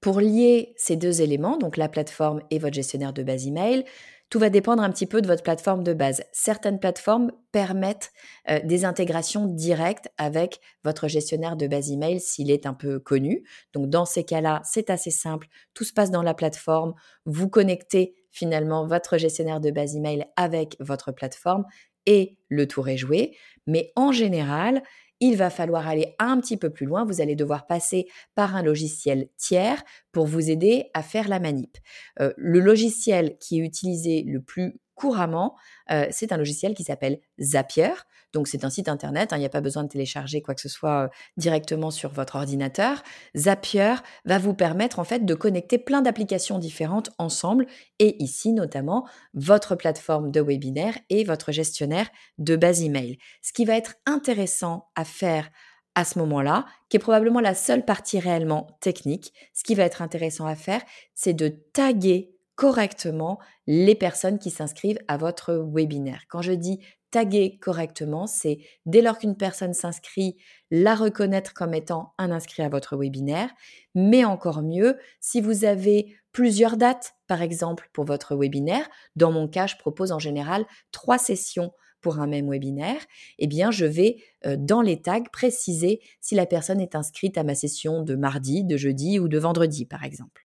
Pour 0.00 0.20
lier 0.20 0.74
ces 0.76 0.96
deux 0.96 1.22
éléments, 1.22 1.56
donc 1.56 1.76
la 1.76 1.88
plateforme 1.88 2.40
et 2.50 2.58
votre 2.58 2.74
gestionnaire 2.74 3.12
de 3.12 3.22
base 3.22 3.46
email, 3.46 3.84
tout 4.30 4.38
va 4.38 4.50
dépendre 4.50 4.82
un 4.82 4.90
petit 4.90 5.06
peu 5.06 5.22
de 5.22 5.26
votre 5.26 5.42
plateforme 5.42 5.82
de 5.82 5.94
base. 5.94 6.22
Certaines 6.32 6.78
plateformes 6.78 7.32
permettent 7.50 8.12
euh, 8.50 8.60
des 8.62 8.84
intégrations 8.84 9.46
directes 9.46 10.08
avec 10.18 10.60
votre 10.84 11.08
gestionnaire 11.08 11.56
de 11.56 11.66
base 11.66 11.90
email 11.90 12.20
s'il 12.20 12.50
est 12.50 12.66
un 12.66 12.74
peu 12.74 13.00
connu. 13.00 13.42
Donc 13.72 13.88
dans 13.88 14.04
ces 14.04 14.24
cas-là, 14.24 14.60
c'est 14.64 14.90
assez 14.90 15.10
simple. 15.10 15.48
Tout 15.72 15.84
se 15.84 15.94
passe 15.94 16.10
dans 16.10 16.22
la 16.22 16.34
plateforme. 16.34 16.94
Vous 17.24 17.48
connectez 17.48 18.14
finalement 18.30 18.86
votre 18.86 19.16
gestionnaire 19.16 19.60
de 19.60 19.70
base 19.70 19.96
email 19.96 20.26
avec 20.36 20.76
votre 20.78 21.10
plateforme 21.10 21.64
et 22.04 22.38
le 22.48 22.68
tour 22.68 22.88
est 22.88 22.98
joué. 22.98 23.36
Mais 23.66 23.92
en 23.96 24.12
général, 24.12 24.82
il 25.20 25.36
va 25.36 25.50
falloir 25.50 25.88
aller 25.88 26.14
un 26.18 26.40
petit 26.40 26.56
peu 26.56 26.70
plus 26.70 26.86
loin. 26.86 27.04
Vous 27.04 27.20
allez 27.20 27.36
devoir 27.36 27.66
passer 27.66 28.08
par 28.34 28.56
un 28.56 28.62
logiciel 28.62 29.28
tiers 29.36 29.82
pour 30.12 30.26
vous 30.26 30.50
aider 30.50 30.90
à 30.94 31.02
faire 31.02 31.28
la 31.28 31.40
manip. 31.40 31.76
Euh, 32.20 32.32
le 32.36 32.60
logiciel 32.60 33.36
qui 33.38 33.58
est 33.58 33.64
utilisé 33.64 34.22
le 34.22 34.40
plus 34.40 34.80
couramment, 34.94 35.56
euh, 35.90 36.06
c'est 36.10 36.32
un 36.32 36.36
logiciel 36.36 36.74
qui 36.74 36.84
s'appelle 36.84 37.20
Zapier. 37.40 37.90
Donc 38.32 38.48
c'est 38.48 38.64
un 38.64 38.70
site 38.70 38.88
internet, 38.88 39.32
hein, 39.32 39.36
il 39.36 39.40
n'y 39.40 39.46
a 39.46 39.50
pas 39.50 39.60
besoin 39.60 39.84
de 39.84 39.88
télécharger 39.88 40.42
quoi 40.42 40.54
que 40.54 40.60
ce 40.60 40.68
soit 40.68 41.10
directement 41.36 41.90
sur 41.90 42.10
votre 42.10 42.36
ordinateur. 42.36 43.02
Zapier 43.36 43.94
va 44.24 44.38
vous 44.38 44.54
permettre 44.54 44.98
en 44.98 45.04
fait 45.04 45.24
de 45.24 45.34
connecter 45.34 45.78
plein 45.78 46.02
d'applications 46.02 46.58
différentes 46.58 47.10
ensemble 47.18 47.66
et 47.98 48.22
ici 48.22 48.52
notamment 48.52 49.08
votre 49.34 49.74
plateforme 49.76 50.30
de 50.30 50.40
webinaire 50.40 50.98
et 51.10 51.24
votre 51.24 51.52
gestionnaire 51.52 52.08
de 52.38 52.56
base 52.56 52.82
email. 52.82 53.18
Ce 53.42 53.52
qui 53.52 53.64
va 53.64 53.76
être 53.76 53.94
intéressant 54.06 54.88
à 54.94 55.04
faire 55.04 55.50
à 55.94 56.04
ce 56.04 56.18
moment-là, 56.20 56.64
qui 56.88 56.96
est 56.96 57.00
probablement 57.00 57.40
la 57.40 57.54
seule 57.54 57.84
partie 57.84 58.20
réellement 58.20 58.68
technique, 58.80 59.32
ce 59.52 59.64
qui 59.64 59.74
va 59.74 59.82
être 59.82 60.00
intéressant 60.00 60.46
à 60.46 60.54
faire, 60.54 60.80
c'est 61.14 61.34
de 61.34 61.48
taguer 61.48 62.38
correctement 62.54 63.38
les 63.66 63.94
personnes 63.94 64.38
qui 64.38 64.50
s'inscrivent 64.50 64.98
à 65.08 65.16
votre 65.16 65.54
webinaire. 65.72 66.22
Quand 66.28 66.42
je 66.42 66.52
dis 66.52 66.80
taguer 67.10 67.58
correctement, 67.58 68.26
c'est 68.26 68.58
dès 68.86 69.02
lors 69.02 69.18
qu'une 69.18 69.36
personne 69.36 69.74
s'inscrit, 69.74 70.36
la 70.70 70.94
reconnaître 70.94 71.54
comme 71.54 71.74
étant 71.74 72.14
un 72.18 72.30
inscrit 72.30 72.62
à 72.62 72.68
votre 72.68 72.96
webinaire, 72.96 73.50
mais 73.94 74.24
encore 74.24 74.62
mieux, 74.62 74.98
si 75.20 75.40
vous 75.40 75.64
avez 75.64 76.16
plusieurs 76.32 76.76
dates, 76.76 77.14
par 77.26 77.42
exemple, 77.42 77.88
pour 77.92 78.04
votre 78.04 78.36
webinaire, 78.36 78.88
dans 79.16 79.32
mon 79.32 79.48
cas, 79.48 79.66
je 79.66 79.76
propose 79.76 80.12
en 80.12 80.18
général 80.18 80.66
trois 80.92 81.18
sessions 81.18 81.72
pour 82.00 82.20
un 82.20 82.26
même 82.26 82.48
webinaire, 82.48 83.00
eh 83.38 83.46
bien, 83.46 83.70
je 83.70 83.84
vais 83.84 84.22
euh, 84.46 84.56
dans 84.58 84.82
les 84.82 85.02
tags 85.02 85.22
préciser 85.32 86.00
si 86.20 86.34
la 86.34 86.46
personne 86.46 86.80
est 86.80 86.94
inscrite 86.94 87.36
à 87.38 87.44
ma 87.44 87.54
session 87.54 88.02
de 88.02 88.14
mardi, 88.14 88.64
de 88.64 88.76
jeudi 88.76 89.18
ou 89.18 89.28
de 89.28 89.38
vendredi, 89.38 89.84
par 89.84 90.04
exemple. 90.04 90.47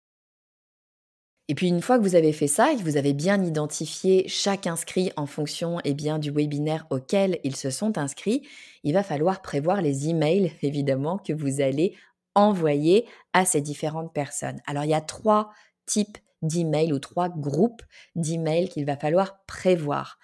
Et 1.49 1.55
puis 1.55 1.67
une 1.69 1.81
fois 1.81 1.97
que 1.97 2.03
vous 2.03 2.15
avez 2.15 2.33
fait 2.33 2.47
ça 2.47 2.73
et 2.73 2.75
que 2.75 2.83
vous 2.83 2.97
avez 2.97 3.13
bien 3.13 3.41
identifié 3.43 4.27
chaque 4.27 4.67
inscrit 4.67 5.11
en 5.15 5.25
fonction 5.25 5.79
eh 5.85 5.93
bien, 5.93 6.19
du 6.19 6.29
webinaire 6.29 6.85
auquel 6.89 7.39
ils 7.43 7.55
se 7.55 7.69
sont 7.69 7.97
inscrits, 7.97 8.45
il 8.83 8.93
va 8.93 9.03
falloir 9.03 9.41
prévoir 9.41 9.81
les 9.81 10.09
emails 10.09 10.51
évidemment 10.61 11.17
que 11.17 11.33
vous 11.33 11.61
allez 11.61 11.95
envoyer 12.35 13.05
à 13.33 13.45
ces 13.45 13.61
différentes 13.61 14.13
personnes. 14.13 14.61
Alors 14.67 14.83
il 14.83 14.89
y 14.89 14.93
a 14.93 15.01
trois 15.01 15.51
types 15.85 16.17
d'emails 16.41 16.93
ou 16.93 16.99
trois 16.99 17.29
groupes 17.29 17.81
d'emails 18.15 18.69
qu'il 18.69 18.85
va 18.85 18.97
falloir 18.97 19.43
prévoir. 19.45 20.19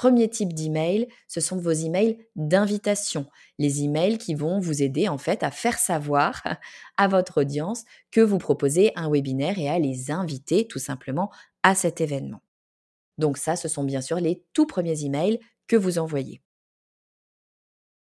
Premier 0.00 0.30
type 0.30 0.54
d'email, 0.54 1.08
ce 1.28 1.42
sont 1.42 1.58
vos 1.58 1.72
emails 1.72 2.16
d'invitation, 2.34 3.26
les 3.58 3.82
emails 3.84 4.16
qui 4.16 4.34
vont 4.34 4.58
vous 4.58 4.82
aider 4.82 5.08
en 5.08 5.18
fait 5.18 5.42
à 5.42 5.50
faire 5.50 5.78
savoir 5.78 6.42
à 6.96 7.06
votre 7.06 7.42
audience 7.42 7.84
que 8.10 8.22
vous 8.22 8.38
proposez 8.38 8.92
un 8.96 9.10
webinaire 9.10 9.58
et 9.58 9.68
à 9.68 9.78
les 9.78 10.10
inviter 10.10 10.66
tout 10.66 10.78
simplement 10.78 11.30
à 11.62 11.74
cet 11.74 12.00
événement. 12.00 12.40
Donc 13.18 13.36
ça, 13.36 13.56
ce 13.56 13.68
sont 13.68 13.84
bien 13.84 14.00
sûr 14.00 14.16
les 14.20 14.42
tout 14.54 14.64
premiers 14.64 15.04
emails 15.04 15.38
que 15.66 15.76
vous 15.76 15.98
envoyez. 15.98 16.40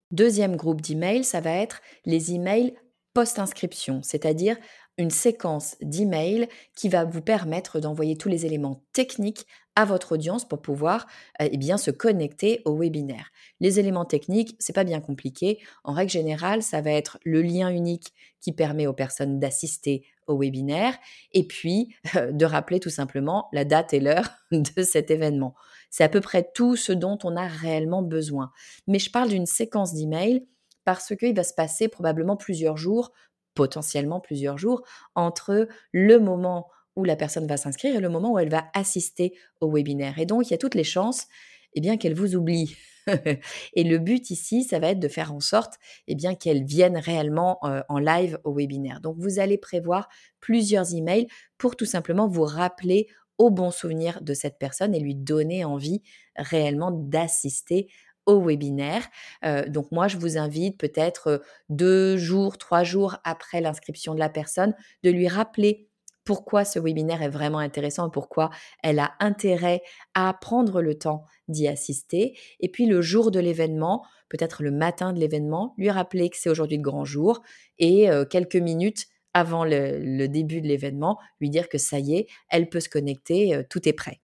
Deuxième 0.10 0.56
groupe 0.56 0.82
d'emails, 0.82 1.24
ça 1.24 1.42
va 1.42 1.52
être 1.52 1.80
les 2.06 2.34
emails 2.34 2.74
post-inscription, 3.14 4.02
c'est-à-dire 4.02 4.58
une 4.98 5.10
séquence 5.10 5.76
d'emails 5.82 6.48
qui 6.76 6.90
va 6.90 7.04
vous 7.04 7.22
permettre 7.22 7.80
d'envoyer 7.80 8.18
tous 8.18 8.30
les 8.30 8.46
éléments 8.46 8.84
techniques 8.94 9.46
à 9.76 9.86
votre 9.86 10.14
audience 10.14 10.48
pour 10.48 10.62
pouvoir 10.62 11.08
eh 11.40 11.58
bien, 11.58 11.78
se 11.78 11.90
connecter 11.90 12.62
au 12.66 12.78
webinaire. 12.78 13.32
Les 13.60 13.80
éléments 13.80 14.06
techniques, 14.06 14.56
c'est 14.60 14.74
pas 14.74 14.84
bien 14.84 15.02
compliqué. 15.02 15.60
En 15.84 15.94
règle 15.94 16.12
générale, 16.12 16.62
ça 16.62 16.82
va 16.82 16.92
être 16.92 17.18
le 17.24 17.42
lien 17.42 17.70
unique 17.70 18.14
qui 18.40 18.52
permet 18.52 18.86
aux 18.86 18.94
personnes 18.94 19.40
d'assister 19.40 20.06
au 20.28 20.38
webinaire 20.38 20.96
et 21.32 21.48
puis 21.48 21.96
de 22.32 22.46
rappeler 22.46 22.80
tout 22.80 22.90
simplement 22.90 23.48
la 23.52 23.66
date 23.66 23.94
et 23.94 24.00
l'heure 24.00 24.30
de 24.52 24.84
cet 24.84 25.10
événement. 25.10 25.56
C'est 25.90 26.04
à 26.04 26.10
peu 26.10 26.22
près 26.22 26.50
tout 26.54 26.76
ce 26.76 26.92
dont 26.92 27.18
on 27.24 27.36
a 27.36 27.48
réellement 27.48 28.04
besoin. 28.04 28.52
Mais 28.88 29.00
je 29.00 29.12
parle 29.12 29.30
d'une 29.30 29.46
séquence 29.46 29.94
d'emails 29.94 30.46
parce 30.86 31.16
qu'il 31.16 31.36
va 31.36 31.44
se 31.44 31.54
passer 31.54 31.88
probablement 31.88 32.36
plusieurs 32.36 32.78
jours, 32.78 33.12
potentiellement 33.54 34.20
plusieurs 34.20 34.58
jours, 34.58 34.84
entre 35.16 35.68
le 35.92 36.20
moment 36.20 36.68
où 36.96 37.04
la 37.04 37.16
personne 37.16 37.48
va 37.48 37.58
s'inscrire 37.58 37.96
et 37.96 38.00
le 38.00 38.10
moment 38.10 38.34
où 38.34 38.40
elle 38.40 38.50
va 38.50 38.66
assister 38.74 39.34
au 39.62 39.72
webinaire. 39.72 40.20
Et 40.20 40.26
donc, 40.26 40.48
il 40.48 40.52
y 40.52 40.54
a 40.54 40.60
toutes 40.60 40.76
les 40.76 40.84
chances 40.84 41.28
eh 41.74 41.82
bien, 41.82 41.98
qu'elle 41.98 42.14
vous 42.14 42.36
oublie. 42.36 42.76
et 43.74 43.84
le 43.84 43.98
but 43.98 44.30
ici, 44.30 44.64
ça 44.64 44.80
va 44.80 44.90
être 44.90 45.00
de 45.00 45.08
faire 45.08 45.34
en 45.34 45.40
sorte 45.40 45.74
eh 46.08 46.16
bien, 46.16 46.36
qu'elle 46.36 46.64
vienne 46.64 46.98
réellement 46.98 47.60
euh, 47.64 47.82
en 47.90 48.00
live 48.00 48.38
au 48.44 48.54
webinaire. 48.54 49.02
Donc, 49.02 49.16
vous 49.18 49.40
allez 49.40 49.58
prévoir 49.58 50.08
plusieurs 50.40 50.94
emails 50.94 51.28
pour 51.58 51.76
tout 51.76 51.86
simplement 51.86 52.28
vous 52.28 52.44
rappeler 52.44 53.08
au 53.40 53.50
bon 53.50 53.72
souvenir 53.72 54.22
de 54.22 54.34
cette 54.34 54.60
personne 54.60 54.94
et 54.94 55.00
lui 55.00 55.16
donner 55.16 55.66
envie 55.66 56.04
réellement 56.36 56.92
d'assister 56.92 57.88
au 58.26 58.42
webinaire. 58.42 59.08
Euh, 59.46 59.68
donc 59.68 59.92
moi, 59.92 60.08
je 60.08 60.18
vous 60.18 60.38
invite 60.38 60.78
peut-être 60.78 61.28
euh, 61.28 61.38
deux 61.70 62.18
jours, 62.18 62.58
trois 62.58 62.84
jours 62.84 63.18
après 63.24 63.62
l'inscription 63.62 64.14
de 64.14 64.20
la 64.20 64.30
personne, 64.30 64.74
de 65.04 65.10
lui 65.10 65.28
rappeler 65.28 65.90
pourquoi 66.26 66.64
ce 66.64 66.80
webinaire 66.80 67.22
est 67.22 67.30
vraiment 67.30 67.58
intéressant, 67.58 68.10
pourquoi 68.10 68.50
elle 68.82 69.00
a 69.00 69.14
intérêt 69.20 69.82
à 70.14 70.34
prendre 70.34 70.82
le 70.82 70.98
temps 70.98 71.26
d'y 71.50 71.68
assister. 71.68 72.38
Et 72.62 72.70
puis 72.70 72.86
le 72.86 73.02
jour 73.02 73.30
de 73.30 73.42
l'événement, 73.42 74.06
peut-être 74.30 74.64
le 74.64 74.72
matin 74.72 75.12
de 75.12 75.20
l'événement, 75.20 75.74
lui 75.78 75.90
rappeler 75.90 76.30
que 76.30 76.38
c'est 76.38 76.50
aujourd'hui 76.50 76.78
le 76.78 76.84
grand 76.84 77.04
jour 77.04 77.42
et 77.78 78.10
euh, 78.10 78.24
quelques 78.24 78.56
minutes 78.56 79.06
avant 79.34 79.66
le, 79.66 80.28
début 80.28 80.62
de 80.62 80.68
l'événement, 80.68 81.20
lui 81.42 81.50
dire 81.50 81.68
que 81.68 81.80
ça 81.80 81.98
y 82.00 82.16
est, 82.16 82.28
elle 82.50 82.70
peut 82.70 82.80
se 82.80 82.88
connecter, 82.88 83.64
tout 83.68 83.90
est 83.90 83.94
prêt. 83.94 84.22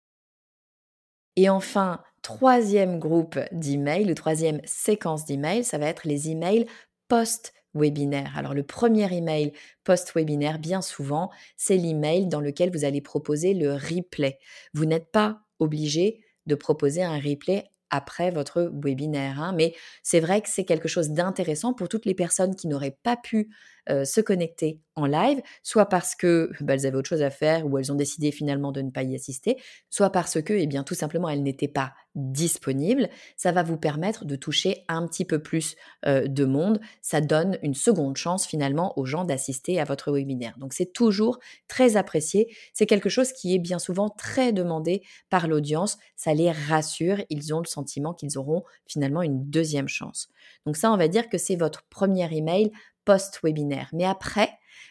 Et 1.34 1.48
enfin, 1.48 2.00
troisième 2.22 2.98
groupe 2.98 3.38
d'emails, 3.52 4.10
ou 4.10 4.14
troisième 4.14 4.60
séquence 4.64 5.24
d'emails, 5.24 5.64
ça 5.64 5.78
va 5.78 5.86
être 5.86 6.06
les 6.06 6.30
emails 6.30 6.66
post-webinaire. 7.08 8.32
Alors 8.36 8.54
le 8.54 8.62
premier 8.62 9.12
email 9.12 9.52
post-webinaire, 9.84 10.58
bien 10.58 10.80
souvent, 10.80 11.30
c'est 11.56 11.76
l'email 11.76 12.26
dans 12.26 12.40
lequel 12.40 12.70
vous 12.70 12.84
allez 12.84 13.00
proposer 13.00 13.54
le 13.54 13.74
replay. 13.74 14.38
Vous 14.72 14.84
n'êtes 14.84 15.10
pas 15.10 15.40
obligé 15.58 16.20
de 16.46 16.54
proposer 16.54 17.02
un 17.02 17.18
replay 17.18 17.64
après 17.90 18.30
votre 18.30 18.72
webinaire. 18.82 19.40
Hein, 19.40 19.52
mais 19.52 19.74
c'est 20.02 20.20
vrai 20.20 20.40
que 20.40 20.48
c'est 20.48 20.64
quelque 20.64 20.88
chose 20.88 21.10
d'intéressant 21.10 21.74
pour 21.74 21.88
toutes 21.88 22.06
les 22.06 22.14
personnes 22.14 22.56
qui 22.56 22.66
n'auraient 22.66 22.96
pas 23.02 23.16
pu 23.16 23.54
se 23.88 24.20
connecter 24.20 24.80
en 24.94 25.06
live, 25.06 25.40
soit 25.62 25.86
parce 25.86 26.14
que 26.14 26.50
bah, 26.60 26.74
elles 26.74 26.86
avaient 26.86 26.96
autre 26.96 27.08
chose 27.08 27.22
à 27.22 27.30
faire 27.30 27.66
ou 27.66 27.78
elles 27.78 27.90
ont 27.90 27.96
décidé 27.96 28.30
finalement 28.30 28.72
de 28.72 28.82
ne 28.82 28.90
pas 28.90 29.02
y 29.02 29.14
assister, 29.14 29.56
soit 29.88 30.10
parce 30.10 30.42
que, 30.42 30.52
eh 30.52 30.66
bien, 30.66 30.84
tout 30.84 30.94
simplement, 30.94 31.28
elles 31.28 31.42
n'étaient 31.42 31.66
pas 31.66 31.94
disponibles. 32.14 33.08
Ça 33.36 33.52
va 33.52 33.62
vous 33.62 33.78
permettre 33.78 34.26
de 34.26 34.36
toucher 34.36 34.84
un 34.88 35.06
petit 35.06 35.24
peu 35.24 35.42
plus 35.42 35.76
de 36.04 36.44
monde. 36.44 36.78
Ça 37.00 37.22
donne 37.22 37.58
une 37.62 37.74
seconde 37.74 38.16
chance 38.16 38.46
finalement 38.46 38.98
aux 38.98 39.06
gens 39.06 39.24
d'assister 39.24 39.80
à 39.80 39.84
votre 39.84 40.12
webinaire. 40.12 40.58
Donc, 40.58 40.74
c'est 40.74 40.92
toujours 40.92 41.38
très 41.68 41.96
apprécié. 41.96 42.54
C'est 42.74 42.86
quelque 42.86 43.08
chose 43.08 43.32
qui 43.32 43.54
est 43.54 43.58
bien 43.58 43.78
souvent 43.78 44.10
très 44.10 44.52
demandé 44.52 45.02
par 45.30 45.48
l'audience. 45.48 45.96
Ça 46.16 46.34
les 46.34 46.50
rassure. 46.50 47.22
Ils 47.30 47.54
ont 47.54 47.60
le 47.60 47.66
sentiment 47.66 48.12
qu'ils 48.12 48.36
auront 48.38 48.62
finalement 48.86 49.22
une 49.22 49.48
deuxième 49.48 49.88
chance. 49.88 50.28
Donc 50.66 50.76
ça, 50.76 50.92
on 50.92 50.96
va 50.96 51.08
dire 51.08 51.28
que 51.28 51.38
c'est 51.38 51.56
votre 51.56 51.84
premier 51.88 52.28
email 52.36 52.70
post-webinaire. 53.04 53.88
Mais 53.92 54.04
après, 54.04 54.50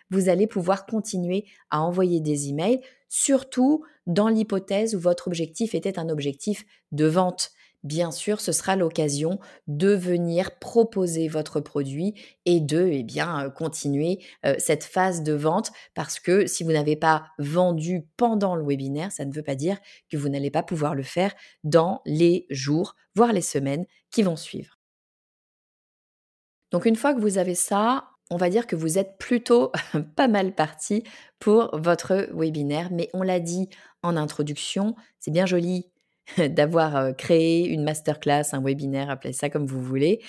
vous 0.10 0.30
allez 0.30 0.48
pouvoir 0.48 0.86
continuer 0.86 1.46
à 1.70 1.82
envoyer 1.82 2.20
des 2.20 2.50
emails, 2.50 2.82
surtout 3.10 3.84
dans 4.08 4.28
l'hypothèse 4.28 4.96
où 4.96 5.00
votre 5.00 5.28
objectif 5.28 5.76
était 5.76 6.00
un 6.00 6.10
objectif 6.10 6.66
de 6.92 7.06
vente. 7.06 7.52
bien 7.84 8.12
sûr, 8.12 8.42
ce 8.42 8.52
sera 8.52 8.76
l'occasion 8.76 9.40
de 9.66 9.90
venir 9.94 10.60
proposer 10.60 11.28
votre 11.28 11.60
produit 11.60 12.14
et 12.46 12.60
de 12.60 12.88
eh 12.92 13.02
bien, 13.02 13.50
continuer 13.50 14.20
cette 14.60 14.84
phase 14.84 15.24
de 15.24 15.34
vente 15.34 15.72
parce 15.96 16.20
que 16.20 16.46
si 16.46 16.64
vous 16.64 16.74
n'avez 16.74 16.96
pas 16.96 17.26
vendu 17.40 18.08
pendant 18.18 18.56
le 18.56 18.64
webinaire, 18.64 19.12
ça 19.12 19.26
ne 19.26 19.34
veut 19.34 19.42
pas 19.42 19.56
dire 19.56 19.80
que 20.12 20.18
vous 20.18 20.30
n'allez 20.30 20.52
pas 20.52 20.62
pouvoir 20.62 20.94
le 20.94 21.04
faire 21.04 21.34
dans 21.64 22.02
les 22.06 22.46
jours, 22.52 22.96
voire 23.16 23.34
les 23.34 23.42
semaines 23.42 23.86
qui 24.12 24.22
vont 24.22 24.36
suivre. 24.36 24.81
Donc 26.72 26.86
une 26.86 26.96
fois 26.96 27.14
que 27.14 27.22
vous 27.22 27.38
avez 27.38 27.56
ça, 27.56 28.10
on 28.30 28.38
va 28.38 28.50
dire 28.50 28.66
que 28.66 28.76
vous 28.76 28.98
êtes 28.98 29.18
plutôt 29.18 29.72
pas 30.16 30.28
mal 30.28 30.54
parti 30.54 31.04
pour 31.40 31.70
votre 31.78 32.30
webinaire. 32.34 32.90
Mais 32.92 33.10
on 33.14 33.24
l'a 33.24 33.40
dit 33.40 33.70
en 34.04 34.16
introduction, 34.16 34.96
c'est 35.20 35.32
bien 35.32 35.46
joli 35.46 35.92
d'avoir 36.38 37.16
créé 37.16 37.68
une 37.68 37.84
masterclass, 37.84 38.54
un 38.54 38.62
webinaire, 38.62 39.10
appelez 39.10 39.34
ça 39.34 39.50
comme 39.50 39.66
vous 39.66 39.82
voulez. 39.82 40.22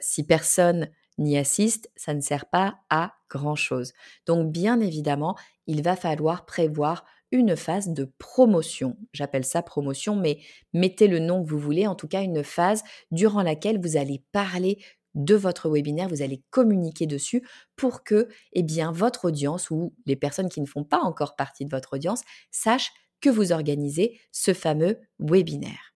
si 0.00 0.24
personne 0.24 0.88
n'y 1.18 1.38
assiste, 1.38 1.90
ça 1.96 2.14
ne 2.14 2.20
sert 2.20 2.46
pas 2.46 2.78
à 2.90 3.14
grand-chose. 3.30 3.92
Donc 4.26 4.50
bien 4.50 4.80
évidemment, 4.80 5.36
il 5.66 5.82
va 5.82 5.96
falloir 5.96 6.44
prévoir 6.44 7.04
une 7.30 7.56
phase 7.56 7.88
de 7.88 8.12
promotion. 8.18 8.96
J'appelle 9.12 9.44
ça 9.44 9.62
promotion, 9.62 10.14
mais 10.16 10.38
mettez 10.72 11.08
le 11.08 11.18
nom 11.18 11.42
que 11.42 11.48
vous 11.48 11.58
voulez, 11.58 11.86
en 11.86 11.94
tout 11.94 12.06
cas 12.06 12.22
une 12.22 12.44
phase 12.44 12.84
durant 13.10 13.42
laquelle 13.42 13.80
vous 13.80 13.96
allez 13.96 14.22
parler 14.32 14.78
de 15.14 15.34
votre 15.34 15.68
webinaire, 15.68 16.08
vous 16.08 16.22
allez 16.22 16.42
communiquer 16.50 17.06
dessus 17.06 17.46
pour 17.76 18.04
que 18.04 18.28
eh 18.52 18.64
votre 18.92 19.26
audience 19.26 19.70
ou 19.70 19.94
les 20.06 20.16
personnes 20.16 20.48
qui 20.48 20.60
ne 20.60 20.66
font 20.66 20.84
pas 20.84 21.00
encore 21.00 21.36
partie 21.36 21.64
de 21.64 21.70
votre 21.70 21.94
audience 21.94 22.22
sachent 22.50 22.92
que 23.20 23.30
vous 23.30 23.52
organisez 23.52 24.20
ce 24.32 24.52
fameux 24.52 24.98
webinaire. 25.18 25.94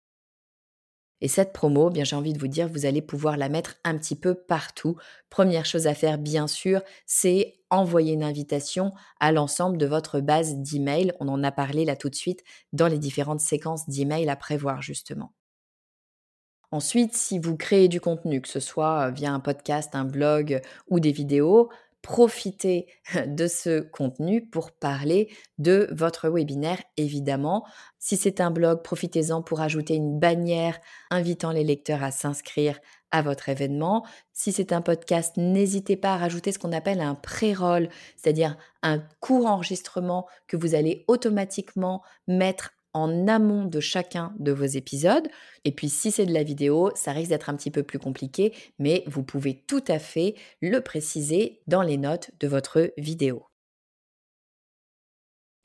Et 1.22 1.28
cette 1.28 1.54
promo, 1.54 1.90
eh 1.96 2.06
j'ai 2.06 2.16
envie 2.16 2.34
de 2.34 2.40
vous 2.40 2.48
dire, 2.48 2.68
vous 2.68 2.86
allez 2.86 3.02
pouvoir 3.02 3.38
la 3.38 3.50
mettre 3.50 3.78
un 3.84 3.98
petit 3.98 4.16
peu 4.16 4.36
partout. 4.36 4.98
Première 5.30 5.66
chose 5.66 5.88
à 5.88 5.96
faire, 5.96 6.18
bien 6.18 6.46
sûr, 6.46 6.82
c'est 7.06 7.56
envoyer 7.70 8.14
une 8.14 8.24
invitation 8.24 8.94
à 9.20 9.32
l'ensemble 9.32 9.78
de 9.78 9.86
votre 9.86 10.20
base 10.20 10.56
d'email. 10.58 11.14
On 11.20 11.28
en 11.30 11.44
a 11.44 11.52
parlé 11.52 11.86
là 11.86 11.96
tout 11.96 12.10
de 12.10 12.16
suite 12.16 12.44
dans 12.74 12.88
les 12.88 13.00
différentes 13.00 13.40
séquences 13.40 13.90
d'email 13.90 14.30
à 14.30 14.36
prévoir 14.36 14.82
justement. 14.82 15.34
Ensuite, 16.76 17.16
si 17.16 17.40
vous 17.40 17.56
créez 17.56 17.88
du 17.88 18.02
contenu, 18.02 18.42
que 18.42 18.50
ce 18.50 18.60
soit 18.60 19.10
via 19.10 19.32
un 19.32 19.40
podcast, 19.40 19.96
un 19.96 20.04
blog 20.04 20.60
ou 20.90 21.00
des 21.00 21.14
vidéos, 21.14 21.70
profitez 22.02 22.88
de 23.28 23.48
ce 23.48 23.80
contenu 23.80 24.46
pour 24.46 24.74
parler 24.74 25.30
de 25.58 25.88
votre 25.94 26.28
webinaire, 26.28 26.84
évidemment. 26.98 27.66
Si 27.98 28.18
c'est 28.18 28.42
un 28.42 28.52
blog, 28.52 28.84
profitez-en 28.84 29.42
pour 29.42 29.62
ajouter 29.62 29.96
une 29.96 30.20
bannière 30.20 30.78
invitant 31.12 31.54
les 31.54 31.64
lecteurs 31.64 32.04
à 32.04 32.12
s'inscrire 32.12 32.78
à 33.10 33.22
votre 33.22 33.48
événement. 33.48 34.06
Si 34.34 34.52
c'est 34.52 34.74
un 34.74 34.82
podcast, 34.82 35.38
n'hésitez 35.38 35.96
pas 35.96 36.16
à 36.16 36.18
rajouter 36.18 36.52
ce 36.52 36.60
qu'on 36.60 36.74
appelle 36.74 37.00
un 37.00 37.16
pré-roll, 37.16 37.88
c'est-à-dire 38.18 38.58
un 38.84 39.02
court 39.22 39.46
enregistrement 39.46 40.28
que 40.48 40.58
vous 40.58 40.76
allez 40.76 41.06
automatiquement 41.08 42.04
mettre 42.28 42.75
en 42.96 43.28
amont 43.28 43.66
de 43.66 43.82
chacun 43.82 44.34
de 44.40 44.54
vos 44.54 44.64
épisodes. 44.64 45.28
Et 45.66 45.72
puis 45.74 45.90
si 45.90 46.12
c'est 46.12 46.26
de 46.26 46.34
la 46.34 46.44
vidéo, 46.44 46.92
ça 46.96 47.12
risque 47.12 47.30
d'être 47.30 47.50
un 47.50 47.56
petit 47.56 47.70
peu 47.70 47.84
plus 47.84 48.00
compliqué, 48.00 48.54
mais 48.80 49.04
vous 49.06 49.22
pouvez 49.22 49.64
tout 49.68 49.84
à 49.88 50.00
fait 50.00 50.36
le 50.62 50.80
préciser 50.80 51.60
dans 51.68 51.82
les 51.82 51.98
notes 51.98 52.32
de 52.40 52.48
votre 52.48 52.94
vidéo. 52.98 53.44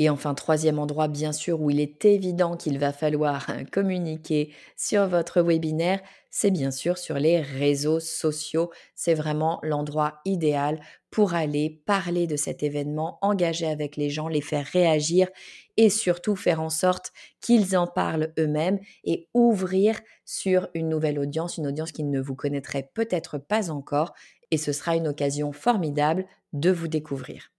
Et 0.03 0.09
enfin, 0.09 0.33
troisième 0.33 0.79
endroit, 0.79 1.09
bien 1.09 1.31
sûr, 1.31 1.61
où 1.61 1.69
il 1.69 1.79
est 1.79 2.07
évident 2.07 2.57
qu'il 2.57 2.79
va 2.79 2.91
falloir 2.91 3.47
communiquer 3.71 4.51
sur 4.75 5.07
votre 5.07 5.43
webinaire, 5.43 6.01
c'est 6.31 6.51
bien 6.51 6.71
sûr 6.71 6.97
sur 6.97 7.17
les 7.17 7.43
réseaux 7.43 8.01
sociaux. 8.01 8.71
C'est 8.95 9.13
vraiment 9.13 9.61
l'endroit 9.63 10.23
idéal 10.25 10.81
pour 11.11 11.35
aller 11.35 11.83
parler 11.85 12.27
de 12.27 12.37
cet 12.37 12.63
événement, 12.63 13.19
engager 13.21 13.67
avec 13.67 13.99
les 13.99 14.09
gens, 14.09 14.29
les 14.29 14.41
faire 14.41 14.65
réagir 14.65 15.29
et 15.77 15.91
surtout 15.91 16.35
faire 16.35 16.63
en 16.63 16.71
sorte 16.71 17.13
qu'ils 17.43 17.77
en 17.77 17.87
parlent 17.87 18.33
eux-mêmes 18.39 18.79
et 19.05 19.29
ouvrir 19.35 20.01
sur 20.25 20.69
une 20.73 20.89
nouvelle 20.89 21.19
audience, 21.19 21.59
une 21.59 21.67
audience 21.67 21.93
qui 21.93 22.05
ne 22.05 22.23
vous 22.23 22.35
connaîtrait 22.35 22.91
peut-être 22.95 23.37
pas 23.37 23.71
encore. 23.71 24.15
Et 24.51 24.57
ce 24.57 24.73
sera 24.73 24.97
une 24.97 25.09
occasion 25.09 25.53
formidable 25.53 26.25
de 26.55 26.71
vous 26.71 26.89
découvrir. 26.89 27.51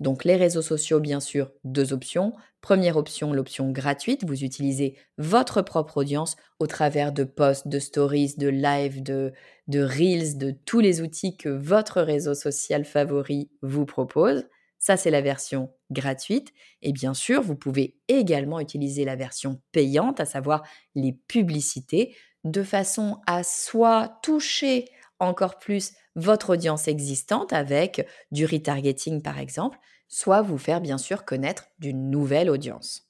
Donc 0.00 0.24
les 0.24 0.36
réseaux 0.36 0.62
sociaux, 0.62 1.00
bien 1.00 1.20
sûr, 1.20 1.52
deux 1.64 1.92
options. 1.92 2.32
Première 2.60 2.96
option, 2.96 3.32
l'option 3.32 3.70
gratuite. 3.70 4.24
Vous 4.24 4.44
utilisez 4.44 4.96
votre 5.18 5.62
propre 5.62 5.98
audience 5.98 6.36
au 6.58 6.66
travers 6.66 7.12
de 7.12 7.24
posts, 7.24 7.68
de 7.68 7.78
stories, 7.78 8.34
de 8.36 8.48
lives, 8.48 9.02
de, 9.02 9.32
reels, 9.72 10.38
de 10.38 10.50
tous 10.50 10.80
les 10.80 11.00
outils 11.00 11.36
que 11.36 11.48
votre 11.48 12.00
réseau 12.02 12.34
social 12.34 12.84
favori 12.84 13.50
vous 13.62 13.86
propose. 13.86 14.44
Ça, 14.78 14.96
c'est 14.96 15.10
la 15.10 15.20
version 15.20 15.70
gratuite. 15.92 16.52
Et 16.80 16.92
bien 16.92 17.14
sûr, 17.14 17.40
vous 17.40 17.54
pouvez 17.54 17.96
également 18.08 18.58
utiliser 18.58 19.04
la 19.04 19.14
version 19.14 19.60
payante, 19.70 20.18
à 20.18 20.24
savoir 20.24 20.64
les 20.96 21.12
publicités, 21.12 22.16
de 22.42 22.64
façon 22.64 23.18
à 23.28 23.44
soit 23.44 24.18
toucher 24.22 24.86
encore 25.22 25.58
plus 25.58 25.92
votre 26.14 26.50
audience 26.50 26.88
existante 26.88 27.52
avec 27.52 28.06
du 28.30 28.44
retargeting 28.44 29.22
par 29.22 29.38
exemple, 29.38 29.78
soit 30.08 30.42
vous 30.42 30.58
faire 30.58 30.80
bien 30.80 30.98
sûr 30.98 31.24
connaître 31.24 31.68
d'une 31.78 32.10
nouvelle 32.10 32.50
audience. 32.50 33.08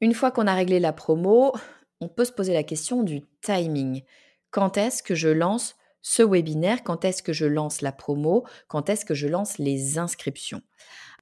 Une 0.00 0.14
fois 0.14 0.30
qu'on 0.30 0.46
a 0.46 0.54
réglé 0.54 0.80
la 0.80 0.92
promo, 0.92 1.52
on 2.00 2.08
peut 2.08 2.24
se 2.24 2.32
poser 2.32 2.52
la 2.52 2.64
question 2.64 3.02
du 3.02 3.22
timing. 3.40 4.02
Quand 4.50 4.76
est-ce 4.76 5.02
que 5.02 5.14
je 5.14 5.28
lance 5.28 5.76
ce 6.02 6.22
webinaire? 6.22 6.82
Quand 6.82 7.04
est-ce 7.04 7.22
que 7.22 7.32
je 7.32 7.46
lance 7.46 7.80
la 7.80 7.92
promo? 7.92 8.44
Quand 8.68 8.90
est-ce 8.90 9.04
que 9.04 9.14
je 9.14 9.28
lance 9.28 9.58
les 9.58 9.98
inscriptions? 9.98 10.62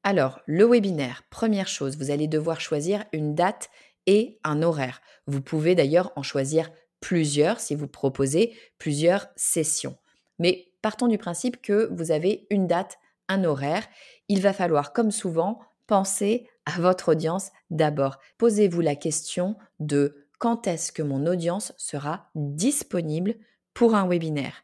Alors, 0.02 0.40
le 0.46 0.64
webinaire, 0.64 1.24
première 1.28 1.68
chose, 1.68 1.98
vous 1.98 2.10
allez 2.10 2.26
devoir 2.26 2.60
choisir 2.60 3.04
une 3.12 3.34
date 3.34 3.68
et 4.06 4.40
un 4.44 4.62
horaire. 4.62 5.02
Vous 5.26 5.42
pouvez 5.42 5.74
d'ailleurs 5.74 6.10
en 6.16 6.22
choisir 6.22 6.70
plusieurs 7.00 7.60
si 7.60 7.74
vous 7.74 7.88
proposez 7.88 8.56
plusieurs 8.78 9.28
sessions. 9.36 9.96
Mais 10.38 10.68
partons 10.82 11.08
du 11.08 11.18
principe 11.18 11.60
que 11.60 11.88
vous 11.92 12.10
avez 12.10 12.46
une 12.50 12.66
date, 12.66 12.98
un 13.28 13.44
horaire. 13.44 13.86
Il 14.28 14.40
va 14.40 14.52
falloir, 14.52 14.92
comme 14.92 15.10
souvent, 15.10 15.60
penser 15.86 16.48
à 16.66 16.80
votre 16.80 17.12
audience 17.12 17.50
d'abord. 17.70 18.18
Posez-vous 18.38 18.80
la 18.80 18.96
question 18.96 19.56
de 19.80 20.26
quand 20.38 20.66
est-ce 20.66 20.92
que 20.92 21.02
mon 21.02 21.26
audience 21.26 21.72
sera 21.76 22.30
disponible 22.34 23.34
pour 23.74 23.94
un 23.94 24.08
webinaire. 24.08 24.62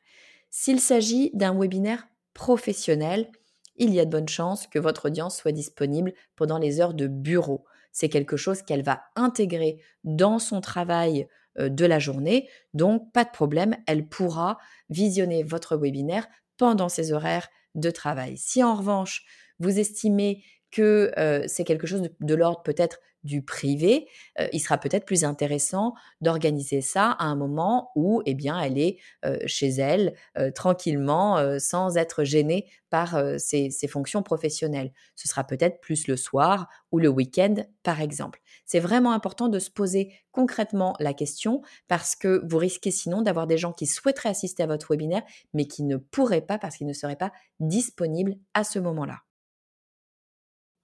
S'il 0.50 0.80
s'agit 0.80 1.30
d'un 1.34 1.58
webinaire 1.58 2.08
professionnel, 2.32 3.30
il 3.76 3.92
y 3.92 4.00
a 4.00 4.04
de 4.04 4.10
bonnes 4.10 4.28
chances 4.28 4.66
que 4.66 4.78
votre 4.78 5.06
audience 5.06 5.36
soit 5.36 5.52
disponible 5.52 6.14
pendant 6.34 6.58
les 6.58 6.80
heures 6.80 6.94
de 6.94 7.06
bureau. 7.06 7.66
C'est 7.92 8.08
quelque 8.08 8.36
chose 8.36 8.62
qu'elle 8.62 8.82
va 8.82 9.02
intégrer 9.16 9.80
dans 10.04 10.38
son 10.38 10.60
travail 10.60 11.28
de 11.58 11.84
la 11.86 11.98
journée. 11.98 12.48
Donc, 12.74 13.12
pas 13.12 13.24
de 13.24 13.30
problème, 13.30 13.76
elle 13.86 14.08
pourra 14.08 14.58
visionner 14.90 15.42
votre 15.42 15.76
webinaire 15.76 16.26
pendant 16.56 16.88
ses 16.88 17.12
horaires 17.12 17.48
de 17.74 17.90
travail. 17.90 18.36
Si 18.38 18.62
en 18.62 18.74
revanche, 18.74 19.24
vous 19.58 19.78
estimez 19.78 20.42
que 20.76 21.12
c'est 21.46 21.64
quelque 21.64 21.86
chose 21.86 22.08
de 22.20 22.34
l'ordre 22.34 22.62
peut-être 22.62 22.98
du 23.24 23.42
privé, 23.42 24.06
il 24.52 24.60
sera 24.60 24.78
peut-être 24.78 25.04
plus 25.04 25.24
intéressant 25.24 25.94
d'organiser 26.20 26.80
ça 26.80 27.10
à 27.10 27.24
un 27.24 27.34
moment 27.34 27.90
où 27.96 28.22
eh 28.24 28.36
elle 28.62 28.78
est 28.78 28.98
chez 29.46 29.68
elle, 29.68 30.14
tranquillement, 30.54 31.58
sans 31.58 31.96
être 31.96 32.22
gênée 32.22 32.66
par 32.88 33.18
ses, 33.38 33.70
ses, 33.70 33.88
fonctions 33.88 34.22
professionnelles. 34.22 34.92
Ce 35.16 35.26
sera 35.26 35.42
peut-être 35.42 35.80
plus 35.80 36.06
le 36.06 36.16
soir 36.16 36.68
ou 36.92 37.00
le 37.00 37.08
week-end, 37.08 37.56
par 37.82 38.00
exemple. 38.00 38.40
C'est 38.64 38.80
vraiment 38.80 39.12
important 39.12 39.48
de 39.48 39.58
se 39.58 39.70
poser 39.70 40.12
concrètement 40.30 40.94
la 41.00 41.12
question 41.12 41.62
parce 41.88 42.14
que 42.14 42.42
vous 42.48 42.58
risquez 42.58 42.90
sinon 42.90 43.22
d'avoir 43.22 43.46
des 43.46 43.58
gens 43.58 43.72
qui 43.72 43.86
souhaiteraient 43.86 44.30
assister 44.30 44.62
à 44.62 44.66
votre 44.66 44.92
webinaire, 44.92 45.22
mais 45.52 45.66
qui 45.66 45.82
ne 45.82 45.96
pourraient 45.96 46.40
pas 46.40 46.58
parce 46.58 46.76
qu'ils 46.76 46.86
ne 46.86 46.92
seraient 46.92 47.16
pas 47.16 47.32
disponibles 47.58 48.36
à 48.54 48.62
ce 48.64 48.78
moment-là. 48.78 49.25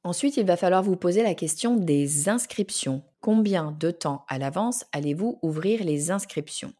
Ensuite, 0.04 0.36
il 0.36 0.46
va 0.46 0.56
falloir 0.56 0.82
vous 0.82 0.96
poser 0.96 1.22
la 1.22 1.34
question 1.34 1.76
des 1.76 2.28
inscriptions. 2.28 3.02
Combien 3.20 3.76
de 3.78 3.90
temps 3.92 4.24
à 4.28 4.38
l'avance 4.38 4.84
allez-vous 4.92 5.38
ouvrir 5.42 5.84
les 5.84 6.10
inscriptions? 6.10 6.72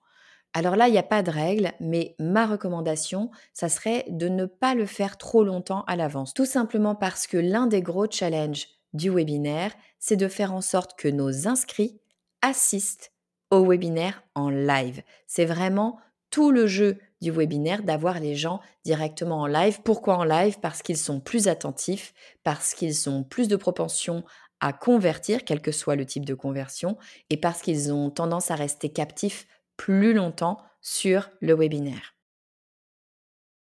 Alors 0.55 0.77
là, 0.77 0.89
il 0.89 0.93
n'y 0.93 0.99
a 0.99 1.05
pas 1.05 1.23
de 1.23 1.31
règle, 1.31 1.73
mais 1.81 2.15
ma 2.19 2.47
recommandation, 2.47 3.31
ça 3.55 3.69
serait 3.69 4.05
de 4.09 4.29
ne 4.29 4.45
pas 4.45 4.75
le 4.75 4.87
faire 4.87 5.17
trop 5.17 5.45
longtemps 5.45 5.85
à 5.87 5.97
l'avance. 5.97 6.35
Tout 6.35 6.45
simplement 6.45 6.95
parce 6.95 7.27
que 7.27 7.39
l'un 7.39 7.67
des 7.67 7.81
gros 7.81 8.11
challenges 8.11 8.67
du 8.93 9.09
webinaire, 9.09 9.73
c'est 9.99 10.17
de 10.17 10.29
faire 10.29 10.53
en 10.53 10.61
sorte 10.61 10.99
que 10.99 11.09
nos 11.09 11.49
inscrits 11.49 12.01
assistent 12.43 13.13
au 13.51 13.65
webinaire 13.65 14.25
en 14.35 14.51
live. 14.51 15.03
C'est 15.27 15.47
vraiment 15.47 15.99
tout 16.31 16.51
le 16.51 16.67
jeu 16.67 16.99
du 17.23 17.31
webinaire 17.31 17.83
d'avoir 17.83 18.21
les 18.21 18.35
gens 18.35 18.61
directement 18.85 19.41
en 19.41 19.47
live. 19.47 19.81
Pourquoi 19.83 20.17
en 20.17 20.25
live? 20.25 20.59
Parce 20.61 20.83
qu'ils 20.83 20.99
sont 20.99 21.21
plus 21.21 21.49
attentifs, 21.49 22.13
parce 22.43 22.75
qu'ils 22.75 23.09
ont 23.09 23.23
plus 23.23 23.49
de 23.49 23.57
propension 23.57 24.25
à 24.61 24.73
convertir, 24.73 25.45
quel 25.45 25.63
que 25.63 25.73
soit 25.73 25.97
le 25.97 26.05
type 26.05 26.25
de 26.25 26.35
conversion, 26.35 26.99
et 27.31 27.37
parce 27.37 27.63
qu'ils 27.63 27.93
ont 27.93 28.11
tendance 28.11 28.51
à 28.51 28.55
rester 28.55 28.91
captifs 28.91 29.47
plus 29.77 30.13
longtemps 30.13 30.59
sur 30.81 31.31
le 31.41 31.55
webinaire. 31.55 32.15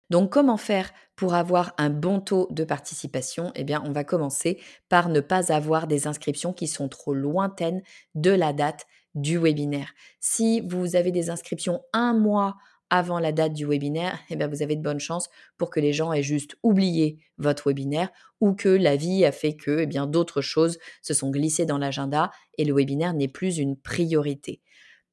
Donc 0.09 0.31
comment 0.31 0.57
faire 0.57 0.91
pour 1.15 1.35
avoir 1.35 1.73
un 1.77 1.89
bon 1.89 2.19
taux 2.19 2.47
de 2.49 2.63
participation? 2.63 3.51
Eh 3.55 3.63
bien, 3.63 3.83
on 3.85 3.91
va 3.91 4.03
commencer 4.03 4.59
par 4.89 5.09
ne 5.09 5.19
pas 5.19 5.51
avoir 5.51 5.85
des 5.85 6.07
inscriptions 6.07 6.53
qui 6.53 6.67
sont 6.67 6.89
trop 6.89 7.13
lointaines 7.13 7.83
de 8.15 8.31
la 8.31 8.53
date 8.53 8.87
du 9.13 9.37
webinaire. 9.37 9.93
Si 10.19 10.61
vous 10.61 10.95
avez 10.95 11.11
des 11.11 11.29
inscriptions 11.29 11.81
un 11.93 12.13
mois 12.13 12.55
avant 12.89 13.19
la 13.19 13.31
date 13.31 13.53
du 13.53 13.65
webinaire, 13.65 14.19
eh 14.29 14.35
bien 14.35 14.47
vous 14.47 14.61
avez 14.61 14.75
de 14.75 14.81
bonnes 14.81 14.99
chances 14.99 15.29
pour 15.57 15.69
que 15.69 15.79
les 15.79 15.93
gens 15.93 16.11
aient 16.11 16.23
juste 16.23 16.55
oublié 16.63 17.19
votre 17.37 17.69
webinaire 17.69 18.09
ou 18.41 18.53
que 18.53 18.69
la 18.69 18.95
vie 18.95 19.25
a 19.25 19.31
fait 19.31 19.55
que 19.55 19.81
eh 19.81 20.07
d'autres 20.07 20.41
choses 20.41 20.79
se 21.01 21.13
sont 21.13 21.29
glissées 21.29 21.65
dans 21.65 21.77
l'agenda 21.77 22.31
et 22.57 22.65
le 22.65 22.73
webinaire 22.73 23.13
n'est 23.13 23.27
plus 23.27 23.57
une 23.57 23.75
priorité. 23.75 24.61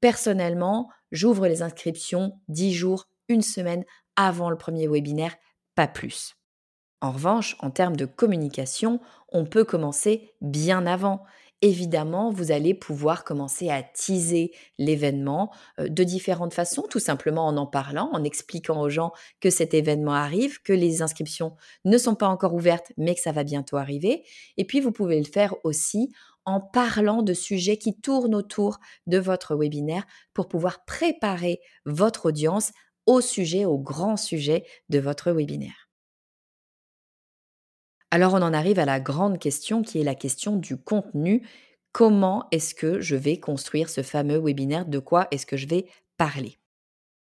Personnellement, 0.01 0.89
j'ouvre 1.13 1.47
les 1.47 1.63
inscriptions 1.63 2.39
10 2.49 2.73
jours, 2.73 3.09
une 3.29 3.43
semaine 3.43 3.85
avant 4.17 4.51
le 4.51 4.57
premier 4.57 4.89
webinaire, 4.89 5.37
pas 5.75 5.89
plus. 5.89 6.37
En 7.01 7.13
revanche, 7.13 7.57
en 7.61 7.71
termes 7.71 7.97
de 7.97 8.07
communication, 8.07 9.01
on 9.29 9.45
peut 9.45 9.65
commencer 9.65 10.33
bien 10.41 10.87
avant. 10.87 11.25
Évidemment, 11.67 12.31
vous 12.31 12.53
allez 12.53 12.75
pouvoir 12.75 13.25
commencer 13.25 13.71
à 13.71 13.83
teaser 13.83 14.53
l'événement 14.79 15.53
euh, 15.81 15.89
de 15.89 16.05
différentes 16.05 16.55
façons, 16.55 16.83
tout 16.89 17.01
simplement 17.01 17.45
en 17.49 17.57
en 17.57 17.67
parlant, 17.67 18.09
en 18.13 18.23
expliquant 18.23 18.81
aux 18.81 18.89
gens 18.89 19.11
que 19.41 19.51
cet 19.51 19.75
événement 19.75 20.13
arrive, 20.13 20.63
que 20.63 20.73
les 20.73 21.03
inscriptions 21.03 21.57
ne 21.85 21.99
sont 21.99 22.15
pas 22.15 22.29
encore 22.29 22.55
ouvertes, 22.55 22.93
mais 22.97 23.17
que 23.17 23.21
ça 23.21 23.33
va 23.33 23.43
bientôt 23.43 23.79
arriver. 23.79 24.23
Et 24.57 24.65
puis, 24.65 24.79
vous 24.79 24.93
pouvez 24.93 25.19
le 25.19 25.27
faire 25.27 25.57
aussi 25.65 26.13
en 26.45 26.61
parlant 26.61 27.23
de 27.23 27.35
sujets 27.35 27.79
qui 27.79 27.99
tournent 27.99 28.37
autour 28.37 28.79
de 29.09 29.19
votre 29.19 29.57
webinaire 29.57 30.07
pour 30.35 30.47
pouvoir 30.47 30.85
préparer 30.85 31.59
votre 31.85 32.27
audience 32.27 32.71
au 33.07 33.21
sujet, 33.21 33.65
au 33.65 33.77
grand 33.77 34.17
sujet 34.17 34.65
de 34.89 35.01
votre 35.01 35.33
webinaire. 35.33 35.86
Alors 38.11 38.35
on 38.35 38.43
en 38.43 38.53
arrive 38.53 38.79
à 38.79 38.85
la 38.85 39.01
grande 39.01 39.39
question 39.39 39.83
qui 39.83 40.01
est 40.01 40.05
la 40.05 40.15
question 40.15 40.57
du 40.57 40.77
contenu. 40.77 41.47
Comment 41.93 42.47
est-ce 42.53 42.75
que 42.75 43.01
je 43.01 43.17
vais 43.17 43.41
construire 43.41 43.89
ce 43.89 44.03
fameux 44.03 44.39
webinaire? 44.39 44.87
De 44.87 44.99
quoi 44.99 45.29
est-ce 45.31 45.47
que 45.47 45.57
je 45.57 45.67
vais 45.67 45.87
parler? 46.17 46.59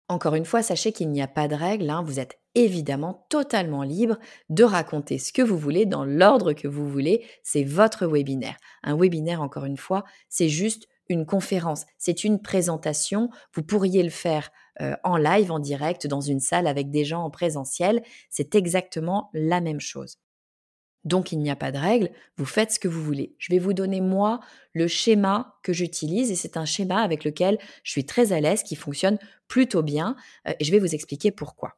Encore 0.10 0.36
une 0.36 0.46
fois, 0.46 0.64
sachez 0.64 0.92
qu'il 0.92 1.10
n'y 1.10 1.22
a 1.22 1.28
pas 1.28 1.48
de 1.48 1.56
règle. 1.56 1.90
Hein. 1.90 2.04
vous 2.04 2.20
êtes 2.20 2.40
évidemment 2.56 3.26
totalement 3.30 3.84
libre 3.84 4.18
de 4.50 4.64
raconter 4.64 5.18
ce 5.18 5.32
que 5.32 5.42
vous 5.42 5.58
voulez 5.58 5.86
dans 5.86 6.06
l'ordre 6.06 6.54
que 6.54 6.68
vous 6.68 6.90
voulez. 6.90 7.26
C'est 7.44 7.64
votre 7.64 8.06
webinaire. 8.06 8.58
Un 8.84 8.98
webinaire, 8.98 9.42
encore 9.42 9.66
une 9.66 9.78
fois, 9.78 10.04
c'est 10.30 10.50
juste 10.50 10.88
une 11.10 11.26
conférence, 11.26 11.86
c'est 11.98 12.24
une 12.24 12.42
présentation. 12.42 13.30
Vous 13.54 13.64
pourriez 13.64 14.04
le 14.04 14.10
faire 14.10 14.50
euh, 14.82 14.96
en 15.04 15.18
live, 15.18 15.52
en 15.52 15.60
direct, 15.60 16.08
dans 16.08 16.22
une 16.22 16.40
salle 16.40 16.68
avec 16.68 16.90
des 16.90 17.06
gens 17.06 17.24
en 17.24 17.30
présentiel. 17.30 18.04
C'est 18.30 18.56
exactement 18.56 19.30
la 19.34 19.62
même 19.62 19.82
chose. 19.82 20.18
Donc 21.04 21.32
il 21.32 21.40
n'y 21.40 21.50
a 21.50 21.56
pas 21.56 21.72
de 21.72 21.78
règle, 21.78 22.12
vous 22.38 22.46
faites 22.46 22.72
ce 22.72 22.80
que 22.80 22.88
vous 22.88 23.04
voulez. 23.04 23.36
Je 23.38 23.52
vais 23.52 23.60
vous 23.60 23.74
donner 23.74 24.00
moi 24.00 24.40
le 24.74 24.88
schéma 24.88 25.60
que 25.64 25.74
j'utilise 25.74 26.32
et 26.32 26.36
c'est 26.36 26.58
un 26.58 26.66
schéma 26.66 27.02
avec 27.02 27.24
lequel 27.24 27.58
je 27.84 27.92
suis 27.92 28.06
très 28.06 28.32
à 28.32 28.40
l'aise, 28.40 28.64
qui 28.64 28.76
fonctionne 28.76 29.20
plutôt 29.48 29.84
bien 29.84 30.16
euh, 30.48 30.54
et 30.60 30.64
je 30.64 30.72
vais 30.72 30.80
vous 30.80 30.96
expliquer 30.96 31.32
pourquoi. 31.32 31.78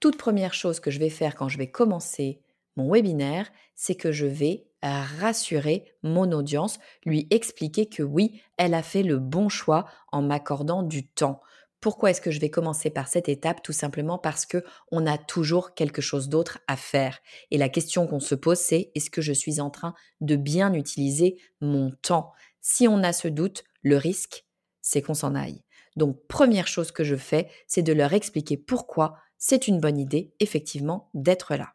Toute 0.00 0.16
première 0.16 0.54
chose 0.54 0.80
que 0.80 0.90
je 0.90 0.98
vais 0.98 1.10
faire 1.10 1.36
quand 1.36 1.48
je 1.48 1.58
vais 1.58 1.70
commencer 1.70 2.40
mon 2.76 2.90
webinaire, 2.90 3.52
c'est 3.74 3.94
que 3.94 4.10
je 4.10 4.26
vais 4.26 4.66
rassurer 4.82 5.84
mon 6.02 6.32
audience, 6.32 6.78
lui 7.04 7.28
expliquer 7.30 7.86
que 7.86 8.02
oui, 8.02 8.42
elle 8.56 8.74
a 8.74 8.82
fait 8.82 9.02
le 9.02 9.18
bon 9.18 9.48
choix 9.48 9.86
en 10.10 10.22
m'accordant 10.22 10.82
du 10.82 11.06
temps. 11.06 11.40
Pourquoi 11.82 12.12
est-ce 12.12 12.20
que 12.20 12.30
je 12.30 12.38
vais 12.38 12.48
commencer 12.48 12.90
par 12.90 13.08
cette 13.08 13.28
étape? 13.28 13.60
Tout 13.60 13.72
simplement 13.72 14.16
parce 14.16 14.46
que 14.46 14.64
on 14.92 15.04
a 15.04 15.18
toujours 15.18 15.74
quelque 15.74 16.00
chose 16.00 16.28
d'autre 16.28 16.60
à 16.68 16.76
faire. 16.76 17.18
Et 17.50 17.58
la 17.58 17.68
question 17.68 18.06
qu'on 18.06 18.20
se 18.20 18.36
pose, 18.36 18.58
c'est 18.58 18.92
est-ce 18.94 19.10
que 19.10 19.20
je 19.20 19.32
suis 19.32 19.60
en 19.60 19.68
train 19.68 19.92
de 20.20 20.36
bien 20.36 20.74
utiliser 20.74 21.38
mon 21.60 21.90
temps? 21.90 22.32
Si 22.60 22.86
on 22.86 23.02
a 23.02 23.12
ce 23.12 23.26
doute, 23.26 23.64
le 23.82 23.96
risque, 23.96 24.46
c'est 24.80 25.02
qu'on 25.02 25.14
s'en 25.14 25.34
aille. 25.34 25.64
Donc, 25.96 26.24
première 26.28 26.68
chose 26.68 26.92
que 26.92 27.02
je 27.02 27.16
fais, 27.16 27.50
c'est 27.66 27.82
de 27.82 27.92
leur 27.92 28.12
expliquer 28.12 28.56
pourquoi 28.56 29.16
c'est 29.36 29.66
une 29.66 29.80
bonne 29.80 29.98
idée, 29.98 30.32
effectivement, 30.38 31.10
d'être 31.14 31.56
là. 31.56 31.74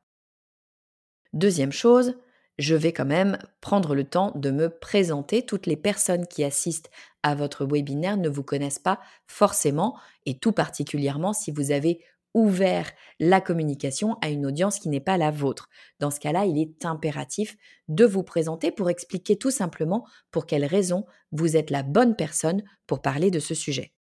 Deuxième 1.34 1.74
chose, 1.74 2.15
je 2.58 2.76
vais 2.76 2.93
quand 2.93 3.06
même 3.06 3.38
prendre 3.62 3.93
le 3.93 4.04
temps 4.04 4.32
de 4.36 4.52
me 4.52 4.70
présenter. 4.70 5.46
Toutes 5.46 5.65
les 5.65 5.78
personnes 5.78 6.28
qui 6.28 6.43
assistent 6.43 6.89
à 7.24 7.36
votre 7.36 7.65
webinaire 7.65 8.17
ne 8.17 8.30
vous 8.30 8.43
connaissent 8.43 8.80
pas 8.80 9.00
forcément, 9.28 9.98
et 10.26 10.39
tout 10.39 10.52
particulièrement 10.52 11.34
si 11.34 11.52
vous 11.52 11.72
avez 11.72 12.04
ouvert 12.34 12.91
la 13.20 13.41
communication 13.41 14.17
à 14.22 14.30
une 14.30 14.46
audience 14.46 14.80
qui 14.80 14.89
n'est 14.89 15.00
pas 15.00 15.17
la 15.17 15.32
vôtre. 15.32 15.70
Dans 16.00 16.12
ce 16.12 16.20
cas-là, 16.20 16.46
il 16.46 16.60
est 16.60 16.86
impératif 16.86 17.56
de 17.88 18.06
vous 18.06 18.24
présenter 18.24 18.72
pour 18.72 18.89
expliquer 18.89 19.38
tout 19.38 19.52
simplement 19.52 20.06
pour 20.32 20.46
quelles 20.46 20.65
raisons 20.65 21.06
vous 21.32 21.58
êtes 21.58 21.72
la 21.72 21.84
bonne 21.84 22.15
personne 22.15 22.63
pour 22.86 23.02
parler 23.02 23.32
de 23.32 23.39
ce 23.39 23.56
sujet. 23.56 23.93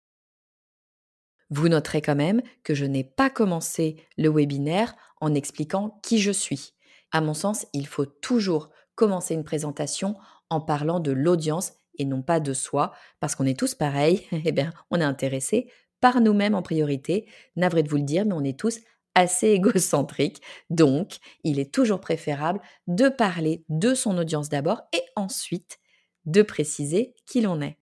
Vous 1.50 1.70
noterez 1.70 2.02
quand 2.02 2.16
même 2.16 2.42
que 2.64 2.74
je 2.74 2.86
n'ai 2.86 3.04
pas 3.04 3.30
commencé 3.30 4.04
le 4.18 4.30
webinaire 4.30 4.96
en 5.22 5.34
expliquant 5.34 6.00
qui 6.04 6.20
je 6.20 6.32
suis. 6.32 6.75
À 7.16 7.22
mon 7.22 7.34
sens, 7.34 7.66
il 7.72 7.88
faut 7.88 8.06
toujours 8.06 8.72
commencer 8.96 9.36
une 9.36 9.46
présentation 9.46 10.18
en 10.50 10.60
parlant 10.60 11.00
de 11.00 11.14
l'audience 11.14 11.72
et 11.98 12.04
non 12.04 12.22
pas 12.22 12.42
de 12.42 12.52
soi, 12.52 12.92
parce 13.22 13.36
qu'on 13.36 13.46
est 13.46 13.58
tous 13.58 13.74
pareils, 13.74 14.28
eh 14.44 14.52
bien, 14.52 14.74
on 14.92 15.00
est 15.00 15.06
intéressé 15.06 15.72
par 16.02 16.20
nous-mêmes 16.20 16.56
en 16.56 16.62
priorité. 16.62 17.26
Navré 17.56 17.84
de 17.84 17.90
vous 17.90 17.96
le 17.96 18.04
dire, 18.04 18.26
mais 18.26 18.34
on 18.34 18.44
est 18.44 18.60
tous 18.60 18.80
assez 19.14 19.48
égocentriques. 19.52 20.42
Donc, 20.70 21.20
il 21.46 21.58
est 21.58 21.74
toujours 21.74 22.02
préférable 22.02 22.60
de 22.88 23.08
parler 23.08 23.64
de 23.70 23.94
son 23.94 24.18
audience 24.18 24.50
d'abord 24.50 24.82
et 24.92 25.02
ensuite 25.16 25.80
de 26.26 26.42
préciser 26.42 27.16
qui 27.26 27.40
l'on 27.40 27.62
est. 27.62 27.78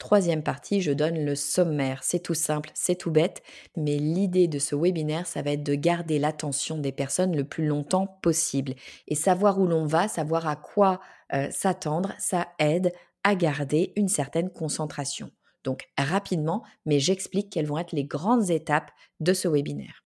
Troisième 0.00 0.42
partie, 0.42 0.80
je 0.80 0.92
donne 0.92 1.26
le 1.26 1.34
sommaire. 1.34 2.02
C'est 2.02 2.20
tout 2.20 2.34
simple, 2.34 2.70
c'est 2.72 2.94
tout 2.94 3.10
bête, 3.10 3.42
mais 3.76 3.98
l'idée 3.98 4.48
de 4.48 4.58
ce 4.58 4.74
webinaire, 4.74 5.26
ça 5.26 5.42
va 5.42 5.50
être 5.50 5.62
de 5.62 5.74
garder 5.74 6.18
l'attention 6.18 6.78
des 6.78 6.90
personnes 6.90 7.36
le 7.36 7.44
plus 7.44 7.66
longtemps 7.66 8.06
possible. 8.22 8.72
Et 9.08 9.14
savoir 9.14 9.60
où 9.60 9.66
l'on 9.66 9.84
va, 9.84 10.08
savoir 10.08 10.48
à 10.48 10.56
quoi 10.56 11.00
euh, 11.34 11.50
s'attendre, 11.50 12.14
ça 12.18 12.48
aide 12.58 12.94
à 13.24 13.34
garder 13.34 13.92
une 13.94 14.08
certaine 14.08 14.48
concentration. 14.48 15.30
Donc 15.64 15.86
rapidement, 15.98 16.64
mais 16.86 16.98
j'explique 16.98 17.50
quelles 17.50 17.66
vont 17.66 17.76
être 17.76 17.92
les 17.92 18.04
grandes 18.04 18.48
étapes 18.48 18.90
de 19.20 19.34
ce 19.34 19.48
webinaire. 19.48 20.02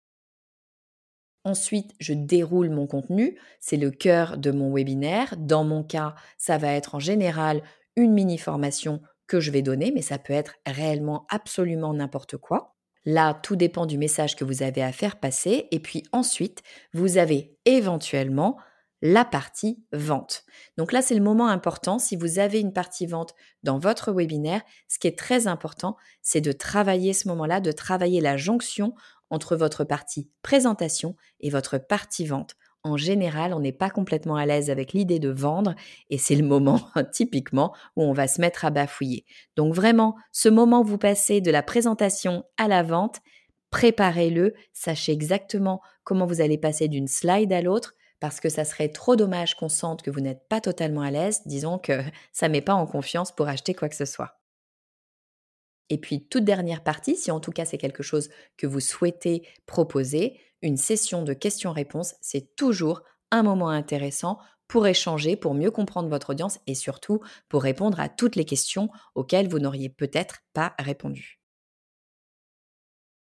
Ensuite, 1.44 1.92
je 2.00 2.14
déroule 2.14 2.70
mon 2.70 2.88
contenu, 2.88 3.38
c'est 3.60 3.76
le 3.76 3.92
cœur 3.92 4.38
de 4.38 4.52
mon 4.52 4.74
webinaire. 4.74 5.36
Dans 5.38 5.66
mon 5.66 5.84
cas, 5.84 6.16
ça 6.38 6.58
va 6.58 6.72
être 6.72 6.96
en 6.96 7.00
général 7.00 7.62
une 7.98 8.14
mini 8.14 8.38
formation 8.38 9.02
que 9.32 9.40
je 9.40 9.50
vais 9.50 9.62
donner, 9.62 9.94
mais 9.96 10.02
ça 10.02 10.18
peut 10.18 10.34
être 10.34 10.56
réellement 10.66 11.26
absolument 11.30 11.94
n'importe 11.94 12.36
quoi. 12.36 12.76
Là, 13.06 13.34
tout 13.34 13.56
dépend 13.56 13.86
du 13.86 13.98
message 13.98 14.36
que 14.36 14.44
vous 14.44 14.62
avez 14.62 14.84
à 14.84 14.92
faire 14.92 15.22
passer. 15.22 15.70
Et 15.72 15.80
puis 15.80 16.04
ensuite, 16.12 16.64
vous 16.94 17.18
avez 17.18 17.58
éventuellement 17.64 18.58
la 19.02 19.24
partie 19.24 19.86
vente. 19.94 20.44
Donc 20.78 20.92
là, 20.92 21.02
c'est 21.02 21.16
le 21.16 21.24
moment 21.24 21.48
important. 21.48 21.98
Si 21.98 22.18
vous 22.18 22.40
avez 22.40 22.60
une 22.60 22.74
partie 22.74 23.06
vente 23.06 23.34
dans 23.64 23.80
votre 23.80 24.12
webinaire, 24.12 24.64
ce 24.90 25.00
qui 25.00 25.08
est 25.08 25.18
très 25.18 25.48
important, 25.48 25.96
c'est 26.22 26.42
de 26.42 26.52
travailler 26.52 27.14
ce 27.14 27.30
moment-là, 27.30 27.62
de 27.62 27.72
travailler 27.72 28.20
la 28.20 28.36
jonction 28.36 28.94
entre 29.30 29.56
votre 29.56 29.86
partie 29.86 30.30
présentation 30.42 31.16
et 31.40 31.50
votre 31.50 31.78
partie 31.78 32.26
vente 32.26 32.58
en 32.84 32.98
général, 32.98 33.54
on 33.54 33.60
n'est 33.60 33.72
pas 33.72 33.90
complètement 33.90 34.36
à 34.36 34.46
l'aise 34.46 34.70
avec 34.70 34.94
l'idée 34.94 35.20
de 35.20 35.30
vendre 35.30 35.76
et 36.10 36.18
c'est 36.18 36.36
le 36.36 36.46
moment 36.46 36.82
typiquement 37.12 37.74
où 37.96 38.04
on 38.04 38.14
va 38.14 38.28
se 38.28 38.42
mettre 38.42 38.66
à 38.66 38.72
bafouiller. 38.72 39.26
Donc 39.56 39.74
vraiment, 39.74 40.16
ce 40.32 40.50
moment 40.50 40.82
où 40.82 40.86
vous 40.86 40.98
passez 40.98 41.42
de 41.42 41.52
la 41.52 41.64
présentation 41.64 42.44
à 42.58 42.68
la 42.68 42.84
vente, 42.84 43.20
préparez-le, 43.70 44.54
sachez 44.74 45.12
exactement 45.12 45.82
comment 46.04 46.26
vous 46.26 46.42
allez 46.42 46.58
passer 46.58 46.88
d'une 46.88 47.08
slide 47.08 47.54
à 47.54 47.62
l'autre 47.62 47.94
parce 48.20 48.40
que 48.40 48.50
ça 48.50 48.66
serait 48.66 48.90
trop 48.90 49.16
dommage 49.16 49.56
qu'on 49.56 49.70
sente 49.70 50.04
que 50.04 50.12
vous 50.12 50.22
n'êtes 50.22 50.48
pas 50.48 50.62
totalement 50.62 51.02
à 51.02 51.12
l'aise, 51.12 51.42
disons 51.46 51.78
que 51.78 52.02
ça 52.32 52.48
ne 52.48 52.54
met 52.54 52.62
pas 52.62 52.76
en 52.76 52.86
confiance 52.88 53.32
pour 53.32 53.48
acheter 53.48 53.74
quoi 53.74 53.90
que 53.90 53.96
ce 53.96 54.06
soit. 54.06 54.41
Et 55.92 55.98
puis, 55.98 56.26
toute 56.26 56.46
dernière 56.46 56.84
partie, 56.84 57.18
si 57.18 57.32
en 57.32 57.42
tout 57.42 57.52
cas 57.52 57.66
c'est 57.66 57.78
quelque 57.78 58.02
chose 58.02 58.30
que 58.56 58.66
vous 58.66 58.80
souhaitez 58.80 59.46
proposer, 59.66 60.40
une 60.62 60.78
session 60.78 61.22
de 61.24 61.34
questions-réponses, 61.34 62.16
c'est 62.22 62.56
toujours 62.56 63.04
un 63.30 63.44
moment 63.44 63.68
intéressant 63.68 64.40
pour 64.70 64.88
échanger, 64.88 65.36
pour 65.36 65.54
mieux 65.54 65.70
comprendre 65.70 66.08
votre 66.08 66.30
audience 66.30 66.60
et 66.66 66.76
surtout 66.76 67.20
pour 67.50 67.64
répondre 67.64 68.00
à 68.00 68.08
toutes 68.08 68.38
les 68.38 68.46
questions 68.46 68.90
auxquelles 69.16 69.50
vous 69.50 69.60
n'auriez 69.60 69.90
peut-être 69.90 70.44
pas 70.54 70.76
répondu. 70.80 71.41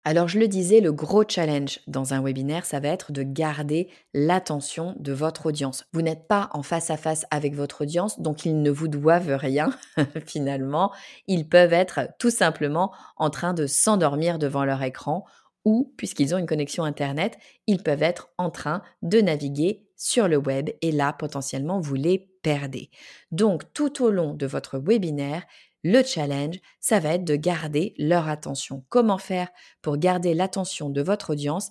Alors 0.09 0.27
je 0.27 0.39
le 0.39 0.49
disais, 0.49 0.81
le 0.81 0.91
gros 0.91 1.23
challenge 1.29 1.81
dans 1.87 2.15
un 2.15 2.23
webinaire, 2.23 2.65
ça 2.65 2.81
va 2.81 2.89
être 2.89 3.13
de 3.13 3.23
garder 3.23 3.91
l'attention 4.15 4.97
de 4.99 5.13
votre 5.13 5.45
audience. 5.45 5.85
Vous 5.93 6.01
n'êtes 6.01 6.27
pas 6.27 6.49
en 6.55 6.63
face 6.63 6.89
à 6.89 6.97
face 6.97 7.27
avec 7.31 7.55
votre 7.55 7.83
audience, 7.83 8.19
donc 8.19 8.47
ils 8.47 8.63
ne 8.63 8.71
vous 8.71 8.89
doivent 8.89 9.37
rien 9.37 9.69
finalement. 10.25 10.95
Ils 11.27 11.47
peuvent 11.47 11.75
être 11.75 12.09
tout 12.19 12.31
simplement 12.31 12.91
en 13.19 13.29
train 13.29 13.53
de 13.53 13.67
s'endormir 13.67 14.39
devant 14.39 14.65
leur 14.65 14.83
écran 14.83 15.27
ou, 15.67 15.93
puisqu'ils 15.99 16.35
ont 16.35 16.39
une 16.39 16.47
connexion 16.47 16.85
Internet, 16.85 17.37
ils 17.67 17.83
peuvent 17.83 18.03
être 18.03 18.31
en 18.39 18.49
train 18.49 18.81
de 19.03 19.21
naviguer 19.21 19.91
sur 19.95 20.27
le 20.27 20.39
web 20.39 20.71
et 20.81 20.91
là, 20.91 21.13
potentiellement, 21.13 21.81
vous 21.81 21.97
les 21.97 22.31
perdez. 22.43 22.89
Donc, 23.31 23.65
tout 23.75 24.03
au 24.03 24.11
long 24.11 24.33
de 24.33 24.47
votre 24.47 24.79
webinaire, 24.79 25.43
le 25.83 26.03
challenge, 26.03 26.57
ça 26.81 26.99
va 26.99 27.15
être 27.15 27.25
de 27.25 27.37
garder 27.37 27.95
leur 27.99 28.29
attention. 28.29 28.85
Comment 28.89 29.19
faire 29.19 29.49
pour 29.83 29.97
garder 29.97 30.35
l'attention 30.35 30.91
de 30.91 31.03
votre 31.03 31.31
audience? 31.31 31.71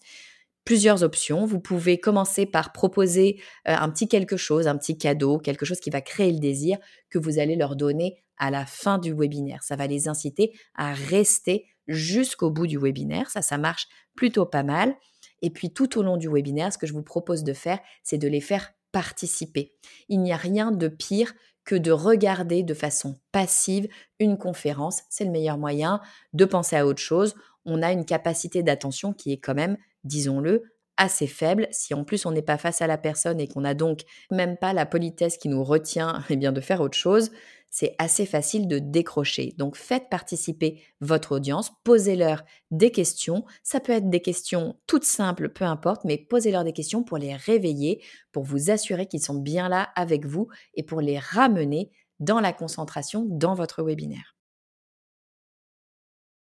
Plusieurs 0.63 1.04
options. 1.04 1.46
Vous 1.46 1.60
pouvez 1.60 2.00
commencer 2.00 2.46
par 2.46 2.74
proposer 2.74 3.41
euh, 3.67 3.76
un 3.78 3.89
petit 3.89 4.08
quelque 4.08 4.38
chose, 4.38 4.67
un 4.67 4.78
petit 4.78 4.98
cadeau, 4.98 5.39
quelque 5.39 5.65
chose 5.65 5.80
qui 5.80 5.89
va 5.89 6.02
créer 6.02 6.32
le 6.32 6.39
désir 6.39 6.78
que 7.10 7.20
vous 7.20 7.39
allez 7.39 7.56
leur 7.56 7.76
donner 7.76 8.24
à 8.38 8.52
la 8.52 8.65
fin 8.65 8.98
du 8.98 9.13
webinaire. 9.13 9.63
Ça 9.63 9.76
va 9.76 9.88
les 9.88 10.08
inciter 10.08 10.54
à 10.76 10.93
rester 10.93 11.65
jusqu'au 11.88 12.52
bout 12.52 12.67
du 12.67 12.78
webinaire. 12.78 13.30
Ça, 13.30 13.41
ça 13.41 13.58
marche 13.58 13.88
plutôt 14.15 14.46
pas 14.46 14.63
mal. 14.63 14.96
Et 15.41 15.50
puis 15.50 15.72
tout 15.72 15.98
au 15.98 16.04
long 16.04 16.17
du 16.17 16.30
webinaire, 16.30 16.74
ce 16.74 16.78
que 16.78 16.88
je 16.88 16.93
vous 16.93 17.04
propose 17.04 17.43
de 17.43 17.54
faire, 17.54 17.80
c'est 18.04 18.17
de 18.17 18.28
les 18.28 18.41
faire 18.41 18.72
participer. 18.91 19.74
Il 20.10 20.22
n'y 20.22 20.32
a 20.32 20.38
rien 20.38 20.72
de 20.72 20.88
pire 20.88 21.34
que 21.67 21.75
de 21.75 21.91
regarder 21.91 22.63
de 22.63 22.73
façon 22.73 23.19
passive 23.34 23.89
une 24.19 24.38
conférence. 24.38 25.03
C'est 25.10 25.25
le 25.25 25.32
meilleur 25.32 25.58
moyen 25.58 26.01
de 26.34 26.45
penser 26.45 26.77
à 26.77 26.88
autre 26.88 27.01
chose. 27.01 27.36
On 27.65 27.84
a 27.84 27.91
une 27.91 28.06
capacité 28.06 28.63
d'attention 28.63 29.13
qui 29.13 29.34
est 29.34 29.38
quand 29.38 29.53
même, 29.53 29.77
disons-le, 30.06 30.63
assez 30.98 31.28
faible. 31.28 31.68
Si 31.72 31.94
en 31.94 32.04
plus 32.04 32.26
on 32.26 32.32
n'est 32.32 32.42
pas 32.42 32.58
face 32.58 32.82
à 32.82 32.88
la 32.88 32.98
personne 32.98 33.40
et 33.40 33.48
qu'on 33.48 33.62
n'a 33.62 33.74
donc 33.74 34.02
même 34.32 34.58
pas 34.58 34.74
la 34.74 34.86
politesse 34.86 35.38
qui 35.38 35.50
nous 35.50 35.64
retient 35.64 36.24
eh 36.30 36.36
bien, 36.36 36.52
de 36.52 36.62
faire 36.62 36.82
autre 36.82 36.98
chose, 36.98 37.32
c'est 37.70 37.96
assez 38.00 38.26
facile 38.26 38.68
de 38.68 38.80
décrocher. 38.80 39.54
Donc 39.58 39.76
faites 39.76 40.10
participer 40.10 40.82
votre 41.02 41.34
audience, 41.34 41.72
posez-leur 41.84 42.44
des 42.72 42.92
questions. 42.92 43.46
Ça 43.64 43.80
peut 43.80 43.92
être 43.92 44.10
des 44.10 44.22
questions 44.22 44.80
toutes 44.88 45.04
simples, 45.04 45.50
peu 45.50 45.66
importe, 45.66 46.04
mais 46.06 46.18
posez-leur 46.18 46.64
des 46.64 46.74
questions 46.74 47.04
pour 47.04 47.18
les 47.18 47.36
réveiller, 47.36 48.04
pour 48.32 48.44
vous 48.44 48.72
assurer 48.72 49.06
qu'ils 49.06 49.22
sont 49.22 49.40
bien 49.40 49.70
là 49.70 49.90
avec 49.96 50.26
vous 50.26 50.48
et 50.76 50.84
pour 50.84 51.02
les 51.02 51.20
ramener 51.20 51.92
dans 52.20 52.40
la 52.40 52.54
concentration 52.54 53.26
dans 53.30 53.54
votre 53.54 53.84
webinaire. 53.84 54.37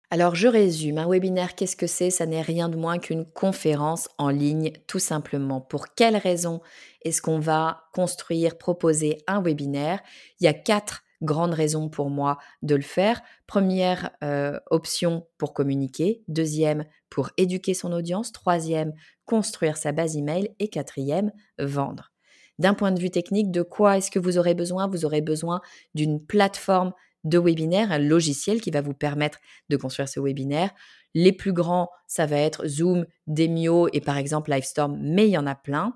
Alors 0.09 0.35
je 0.35 0.47
résume, 0.47 0.99
un 0.99 1.09
webinaire, 1.09 1.53
qu'est-ce 1.53 1.75
que 1.75 1.85
c'est? 1.85 2.11
Ça 2.11 2.25
n'est 2.25 2.41
rien 2.41 2.69
de 2.69 2.77
moins 2.77 2.97
qu'une 2.97 3.25
conférence 3.25 4.07
en 4.17 4.29
ligne, 4.29 4.71
tout 4.87 4.99
simplement. 4.99 5.59
Pour 5.59 5.93
quelles 5.95 6.15
raisons 6.15 6.61
est-ce 7.01 7.21
qu'on 7.21 7.39
va 7.39 7.89
construire, 7.93 8.57
proposer 8.57 9.17
un 9.27 9.41
webinaire? 9.41 9.99
Il 10.39 10.45
y 10.45 10.47
a 10.47 10.53
quatre 10.53 11.03
grande 11.21 11.53
raison 11.53 11.89
pour 11.89 12.09
moi 12.09 12.37
de 12.61 12.75
le 12.75 12.83
faire. 12.83 13.21
Première 13.47 14.11
euh, 14.23 14.59
option 14.69 15.27
pour 15.37 15.53
communiquer, 15.53 16.23
deuxième 16.27 16.85
pour 17.09 17.31
éduquer 17.37 17.73
son 17.73 17.91
audience, 17.91 18.31
troisième 18.31 18.93
construire 19.25 19.75
sa 19.75 19.91
base 19.91 20.15
email 20.15 20.55
et 20.59 20.69
quatrième 20.69 21.33
vendre. 21.59 22.13
D'un 22.59 22.73
point 22.73 22.91
de 22.91 22.99
vue 22.99 23.11
technique, 23.11 23.51
de 23.51 23.61
quoi 23.61 23.97
est-ce 23.97 24.09
que 24.09 24.19
vous 24.19 24.37
aurez 24.37 24.55
besoin? 24.55 24.87
Vous 24.87 25.05
aurez 25.05 25.21
besoin 25.21 25.61
d'une 25.95 26.23
plateforme 26.23 26.93
de 27.27 27.37
webinaire, 27.37 27.91
un 27.91 27.99
logiciel 27.99 28.61
qui 28.61 28.71
va 28.71 28.81
vous 28.81 28.93
permettre 28.93 29.39
de 29.69 29.77
construire 29.77 30.09
ce 30.09 30.19
webinaire. 30.19 30.71
Les 31.13 31.31
plus 31.31 31.53
grands, 31.53 31.89
ça 32.07 32.25
va 32.25 32.37
être 32.37 32.67
Zoom, 32.67 33.05
Demio 33.27 33.87
et 33.93 34.01
par 34.01 34.17
exemple 34.17 34.51
Livestorm, 34.51 34.97
mais 35.01 35.27
il 35.27 35.31
y 35.31 35.37
en 35.37 35.47
a 35.47 35.55
plein. 35.55 35.93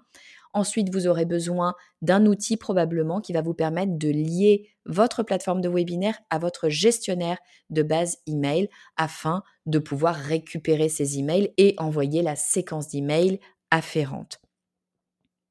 Ensuite, 0.53 0.93
vous 0.93 1.07
aurez 1.07 1.25
besoin 1.25 1.75
d'un 2.01 2.25
outil 2.25 2.57
probablement 2.57 3.21
qui 3.21 3.31
va 3.31 3.41
vous 3.41 3.53
permettre 3.53 3.97
de 3.97 4.09
lier 4.09 4.69
votre 4.85 5.23
plateforme 5.23 5.61
de 5.61 5.69
webinaire 5.69 6.19
à 6.29 6.39
votre 6.39 6.67
gestionnaire 6.67 7.37
de 7.69 7.83
base 7.83 8.17
email 8.27 8.69
afin 8.97 9.43
de 9.65 9.79
pouvoir 9.79 10.15
récupérer 10.15 10.89
ces 10.89 11.19
emails 11.19 11.53
et 11.57 11.75
envoyer 11.77 12.21
la 12.21 12.35
séquence 12.35 12.89
d'emails 12.89 13.39
afférente. 13.69 14.41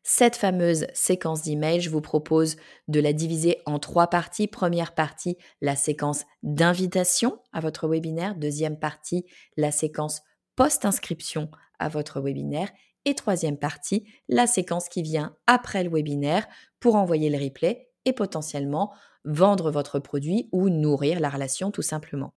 Cette 0.03 0.37
fameuse 0.37 0.87
séquence 0.95 1.43
d'emails, 1.43 1.83
je 1.83 1.91
vous 1.91 2.01
propose 2.01 2.57
de 2.89 3.01
la 3.01 3.13
diviser 3.13 3.61
en 3.67 3.79
trois 3.79 4.09
parties. 4.09 4.49
Première 4.49 4.95
partie, 4.95 5.37
la 5.61 5.77
séquence 5.77 6.25
d'invitation 6.43 7.39
à 7.53 7.61
votre 7.61 7.87
webinaire. 7.87 8.35
Deuxième 8.35 8.79
partie, 8.79 9.27
la 9.57 9.71
séquence 9.71 10.23
post-inscription 10.57 11.51
à 11.79 11.89
votre 11.89 12.21
webinaire. 12.21 12.71
Et 13.05 13.15
troisième 13.15 13.59
partie, 13.59 14.07
la 14.29 14.47
séquence 14.47 14.89
qui 14.89 15.03
vient 15.03 15.37
après 15.47 15.85
le 15.85 15.91
webinaire 15.91 16.47
pour 16.81 16.97
envoyer 16.97 17.31
le 17.31 17.43
replay 17.43 17.89
et 18.05 18.13
potentiellement 18.13 18.93
vendre 19.25 19.71
votre 19.71 19.99
produit 19.99 20.49
ou 20.53 20.71
nourrir 20.71 21.21
la 21.21 21.29
relation 21.29 21.71
tout 21.71 21.83
simplement. 21.83 22.33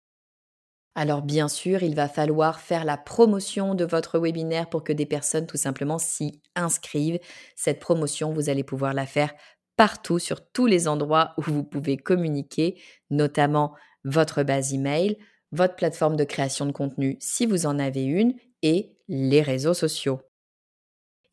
Alors 0.93 1.21
bien 1.21 1.47
sûr, 1.47 1.83
il 1.83 1.95
va 1.95 2.09
falloir 2.09 2.59
faire 2.59 2.83
la 2.83 2.97
promotion 2.97 3.75
de 3.75 3.85
votre 3.85 4.19
webinaire 4.19 4.69
pour 4.69 4.83
que 4.83 4.91
des 4.91 5.05
personnes 5.05 5.47
tout 5.47 5.57
simplement 5.57 5.97
s'y 5.97 6.41
inscrivent. 6.55 7.19
Cette 7.55 7.79
promotion, 7.79 8.33
vous 8.33 8.49
allez 8.49 8.63
pouvoir 8.63 8.93
la 8.93 9.05
faire 9.05 9.33
partout 9.77 10.19
sur 10.19 10.45
tous 10.51 10.65
les 10.65 10.87
endroits 10.87 11.33
où 11.37 11.43
vous 11.43 11.63
pouvez 11.63 11.97
communiquer, 11.97 12.79
notamment 13.09 13.73
votre 14.03 14.43
base 14.43 14.73
email, 14.73 15.17
votre 15.53 15.75
plateforme 15.75 16.17
de 16.17 16.23
création 16.25 16.65
de 16.65 16.71
contenu 16.71 17.17
si 17.19 17.45
vous 17.45 17.65
en 17.65 17.79
avez 17.79 18.03
une 18.03 18.33
et 18.61 18.97
les 19.07 19.41
réseaux 19.41 19.73
sociaux. 19.73 20.21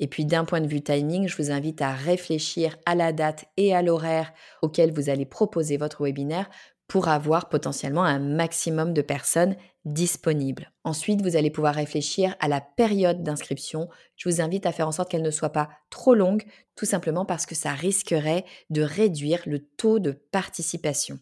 Et 0.00 0.06
puis 0.06 0.24
d'un 0.24 0.44
point 0.44 0.60
de 0.60 0.68
vue 0.68 0.82
timing, 0.82 1.26
je 1.26 1.36
vous 1.36 1.50
invite 1.50 1.82
à 1.82 1.92
réfléchir 1.92 2.76
à 2.86 2.94
la 2.94 3.12
date 3.12 3.46
et 3.56 3.74
à 3.74 3.82
l'horaire 3.82 4.32
auquel 4.62 4.92
vous 4.92 5.10
allez 5.10 5.26
proposer 5.26 5.76
votre 5.76 6.04
webinaire 6.04 6.48
pour 6.88 7.08
avoir 7.08 7.48
potentiellement 7.50 8.02
un 8.02 8.18
maximum 8.18 8.94
de 8.94 9.02
personnes 9.02 9.56
disponibles. 9.84 10.72
Ensuite, 10.84 11.22
vous 11.22 11.36
allez 11.36 11.50
pouvoir 11.50 11.74
réfléchir 11.74 12.34
à 12.40 12.48
la 12.48 12.60
période 12.60 13.22
d'inscription. 13.22 13.88
Je 14.16 14.28
vous 14.28 14.40
invite 14.40 14.66
à 14.66 14.72
faire 14.72 14.88
en 14.88 14.92
sorte 14.92 15.10
qu'elle 15.10 15.22
ne 15.22 15.30
soit 15.30 15.52
pas 15.52 15.68
trop 15.90 16.14
longue, 16.14 16.44
tout 16.76 16.86
simplement 16.86 17.26
parce 17.26 17.46
que 17.46 17.54
ça 17.54 17.72
risquerait 17.72 18.44
de 18.70 18.82
réduire 18.82 19.42
le 19.46 19.60
taux 19.60 19.98
de 19.98 20.12
participation. 20.12 21.18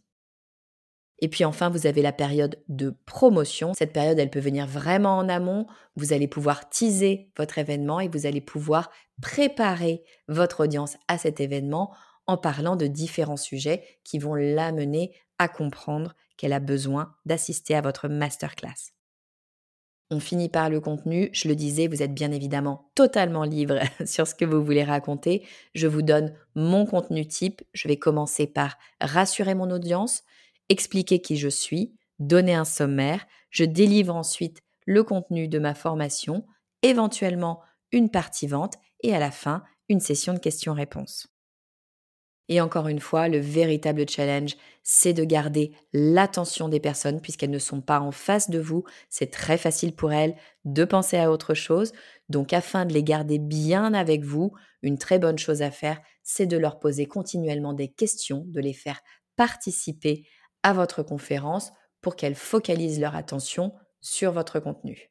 Et 1.19 1.29
puis 1.29 1.45
enfin, 1.45 1.71
vous 1.71 1.87
avez 1.87 2.03
la 2.03 2.13
période 2.13 2.63
de 2.69 2.95
promotion. 3.07 3.73
Cette 3.75 3.93
période, 3.93 4.19
elle 4.19 4.31
peut 4.31 4.39
venir 4.39 4.67
vraiment 4.67 5.17
en 5.17 5.29
amont. 5.29 5.67
Vous 5.97 6.13
allez 6.13 6.29
pouvoir 6.29 6.69
teaser 6.69 7.31
votre 7.37 7.59
événement 7.59 8.01
et 8.01 8.09
vous 8.09 8.27
allez 8.27 8.43
pouvoir 8.43 8.91
préparer 9.23 10.05
votre 10.29 10.65
audience 10.65 10.97
à 11.09 11.17
cet 11.17 11.41
événement 11.41 11.95
en 12.27 12.37
parlant 12.37 12.77
de 12.77 12.87
différents 12.87 13.37
sujets 13.37 13.83
qui 14.05 14.19
vont 14.19 14.35
l'amener 14.35 15.13
à 15.39 15.49
comprendre 15.49 16.15
qu'elle 16.37 16.53
a 16.53 16.61
besoin 16.61 17.15
d'assister 17.25 17.75
à 17.75 17.81
votre 17.81 18.09
masterclass. 18.09 18.93
On 20.11 20.21
finit 20.21 20.49
par 20.49 20.71
le 20.71 20.81
contenu. 20.81 21.31
Je 21.33 21.49
le 21.49 21.57
disais, 21.57 21.89
vous 21.89 22.03
êtes 22.03 22.15
bien 22.15 22.31
évidemment 22.31 22.91
totalement 22.95 23.43
libre 23.43 23.81
sur 24.07 24.27
ce 24.27 24.35
que 24.35 24.45
vous 24.45 24.65
voulez 24.65 24.85
raconter. 24.85 25.45
Je 25.75 25.89
vous 25.89 26.03
donne 26.03 26.35
mon 26.55 26.87
contenu 26.87 27.27
type. 27.27 27.63
Je 27.73 27.89
vais 27.89 27.97
commencer 27.97 28.47
par 28.47 28.77
rassurer 29.01 29.55
mon 29.55 29.71
audience, 29.71 30.23
expliquer 30.69 31.21
qui 31.21 31.37
je 31.37 31.49
suis, 31.49 31.97
donner 32.19 32.55
un 32.55 32.65
sommaire, 32.65 33.27
je 33.51 33.65
délivre 33.65 34.15
ensuite 34.15 34.63
le 34.87 35.03
contenu 35.03 35.49
de 35.49 35.59
ma 35.59 35.75
formation, 35.75 36.47
éventuellement 36.83 37.61
une 37.91 38.11
partie 38.11 38.47
vente 38.47 38.75
et 39.03 39.15
à 39.15 39.19
la 39.19 39.31
fin 39.31 39.65
une 39.89 40.01
session 40.01 40.35
de 40.35 40.39
questions-réponses. 40.39 41.36
Et 42.49 42.61
encore 42.61 42.89
une 42.89 43.01
fois, 43.01 43.29
le 43.29 43.39
véritable 43.39 44.09
challenge, 44.09 44.57
c'est 44.83 45.13
de 45.13 45.25
garder 45.25 45.73
l'attention 45.93 46.69
des 46.69 46.79
personnes 46.79 47.21
puisqu'elles 47.21 47.51
ne 47.51 47.59
sont 47.59 47.81
pas 47.81 48.01
en 48.01 48.13
face 48.13 48.51
de 48.51 48.61
vous. 48.61 48.85
C'est 49.11 49.31
très 49.33 49.59
facile 49.59 49.95
pour 49.95 50.13
elles 50.13 50.37
de 50.65 50.85
penser 50.85 51.17
à 51.17 51.31
autre 51.33 51.55
chose. 51.55 51.93
Donc 52.29 52.53
afin 52.53 52.85
de 52.85 52.93
les 52.93 53.03
garder 53.03 53.39
bien 53.39 53.95
avec 53.95 54.23
vous, 54.25 54.53
une 54.83 54.99
très 54.99 55.19
bonne 55.19 55.39
chose 55.39 55.63
à 55.63 55.73
faire, 55.73 56.01
c'est 56.23 56.47
de 56.47 56.57
leur 56.57 56.79
poser 56.79 57.07
continuellement 57.07 57.73
des 57.73 57.89
questions, 57.89 58.45
de 58.47 58.61
les 58.61 58.75
faire 58.75 59.01
participer 59.35 60.27
à 60.63 60.73
votre 60.73 61.03
conférence 61.03 61.73
pour 62.01 62.15
qu'elles 62.15 62.37
focalisent 62.37 63.01
leur 63.01 63.17
attention 63.17 63.73
sur 64.01 64.31
votre 64.31 64.61
contenu. 64.61 65.11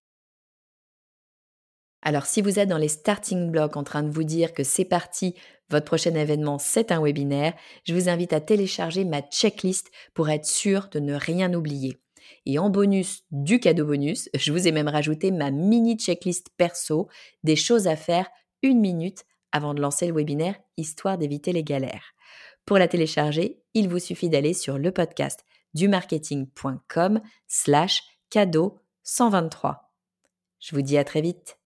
Alors 2.06 2.28
si 2.28 2.44
vous 2.44 2.60
êtes 2.60 2.70
dans 2.70 2.78
les 2.78 2.88
starting 2.88 3.50
blocks 3.50 3.76
en 3.76 3.84
train 3.84 4.04
de 4.04 4.12
vous 4.12 4.24
dire 4.24 4.54
que 4.54 4.64
c'est 4.64 4.86
parti, 4.86 5.34
votre 5.72 5.88
prochain 5.88 6.14
événement 6.14 6.60
c'est 6.60 6.92
un 6.92 7.02
webinaire, 7.02 7.56
je 7.84 7.96
vous 7.96 8.10
invite 8.10 8.32
à 8.32 8.40
télécharger 8.40 9.06
ma 9.06 9.24
checklist 9.24 9.90
pour 10.14 10.30
être 10.30 10.46
sûr 10.46 10.88
de 10.92 11.00
ne 11.00 11.16
rien 11.16 11.52
oublier. 11.56 11.98
Et 12.46 12.60
en 12.60 12.70
bonus 12.70 13.24
du 13.32 13.60
cadeau 13.60 13.86
bonus, 13.86 14.30
je 14.36 14.52
vous 14.52 14.68
ai 14.68 14.72
même 14.72 14.88
rajouté 14.88 15.32
ma 15.32 15.50
mini 15.50 15.98
checklist 15.98 16.50
perso 16.58 17.10
des 17.44 17.56
choses 17.56 17.88
à 17.88 17.96
faire 17.96 18.30
une 18.62 18.80
minute 18.80 19.26
avant 19.52 19.74
de 19.74 19.82
lancer 19.82 20.06
le 20.06 20.14
webinaire, 20.14 20.60
histoire 20.78 21.18
d'éviter 21.18 21.54
les 21.54 21.64
galères. 21.64 22.14
Pour 22.68 22.78
la 22.78 22.88
télécharger, 22.88 23.64
il 23.74 23.90
vous 23.90 24.00
suffit 24.00 24.30
d'aller 24.30 24.54
sur 24.54 24.78
le 24.78 24.92
podcast 24.92 25.44
du 25.74 25.88
marketing.com 25.88 27.22
slash 27.48 28.04
cadeau 28.30 28.80
123. 29.02 29.92
Je 30.60 30.76
vous 30.76 30.84
dis 30.84 31.00
à 31.00 31.04
très 31.04 31.22
vite. 31.22 31.58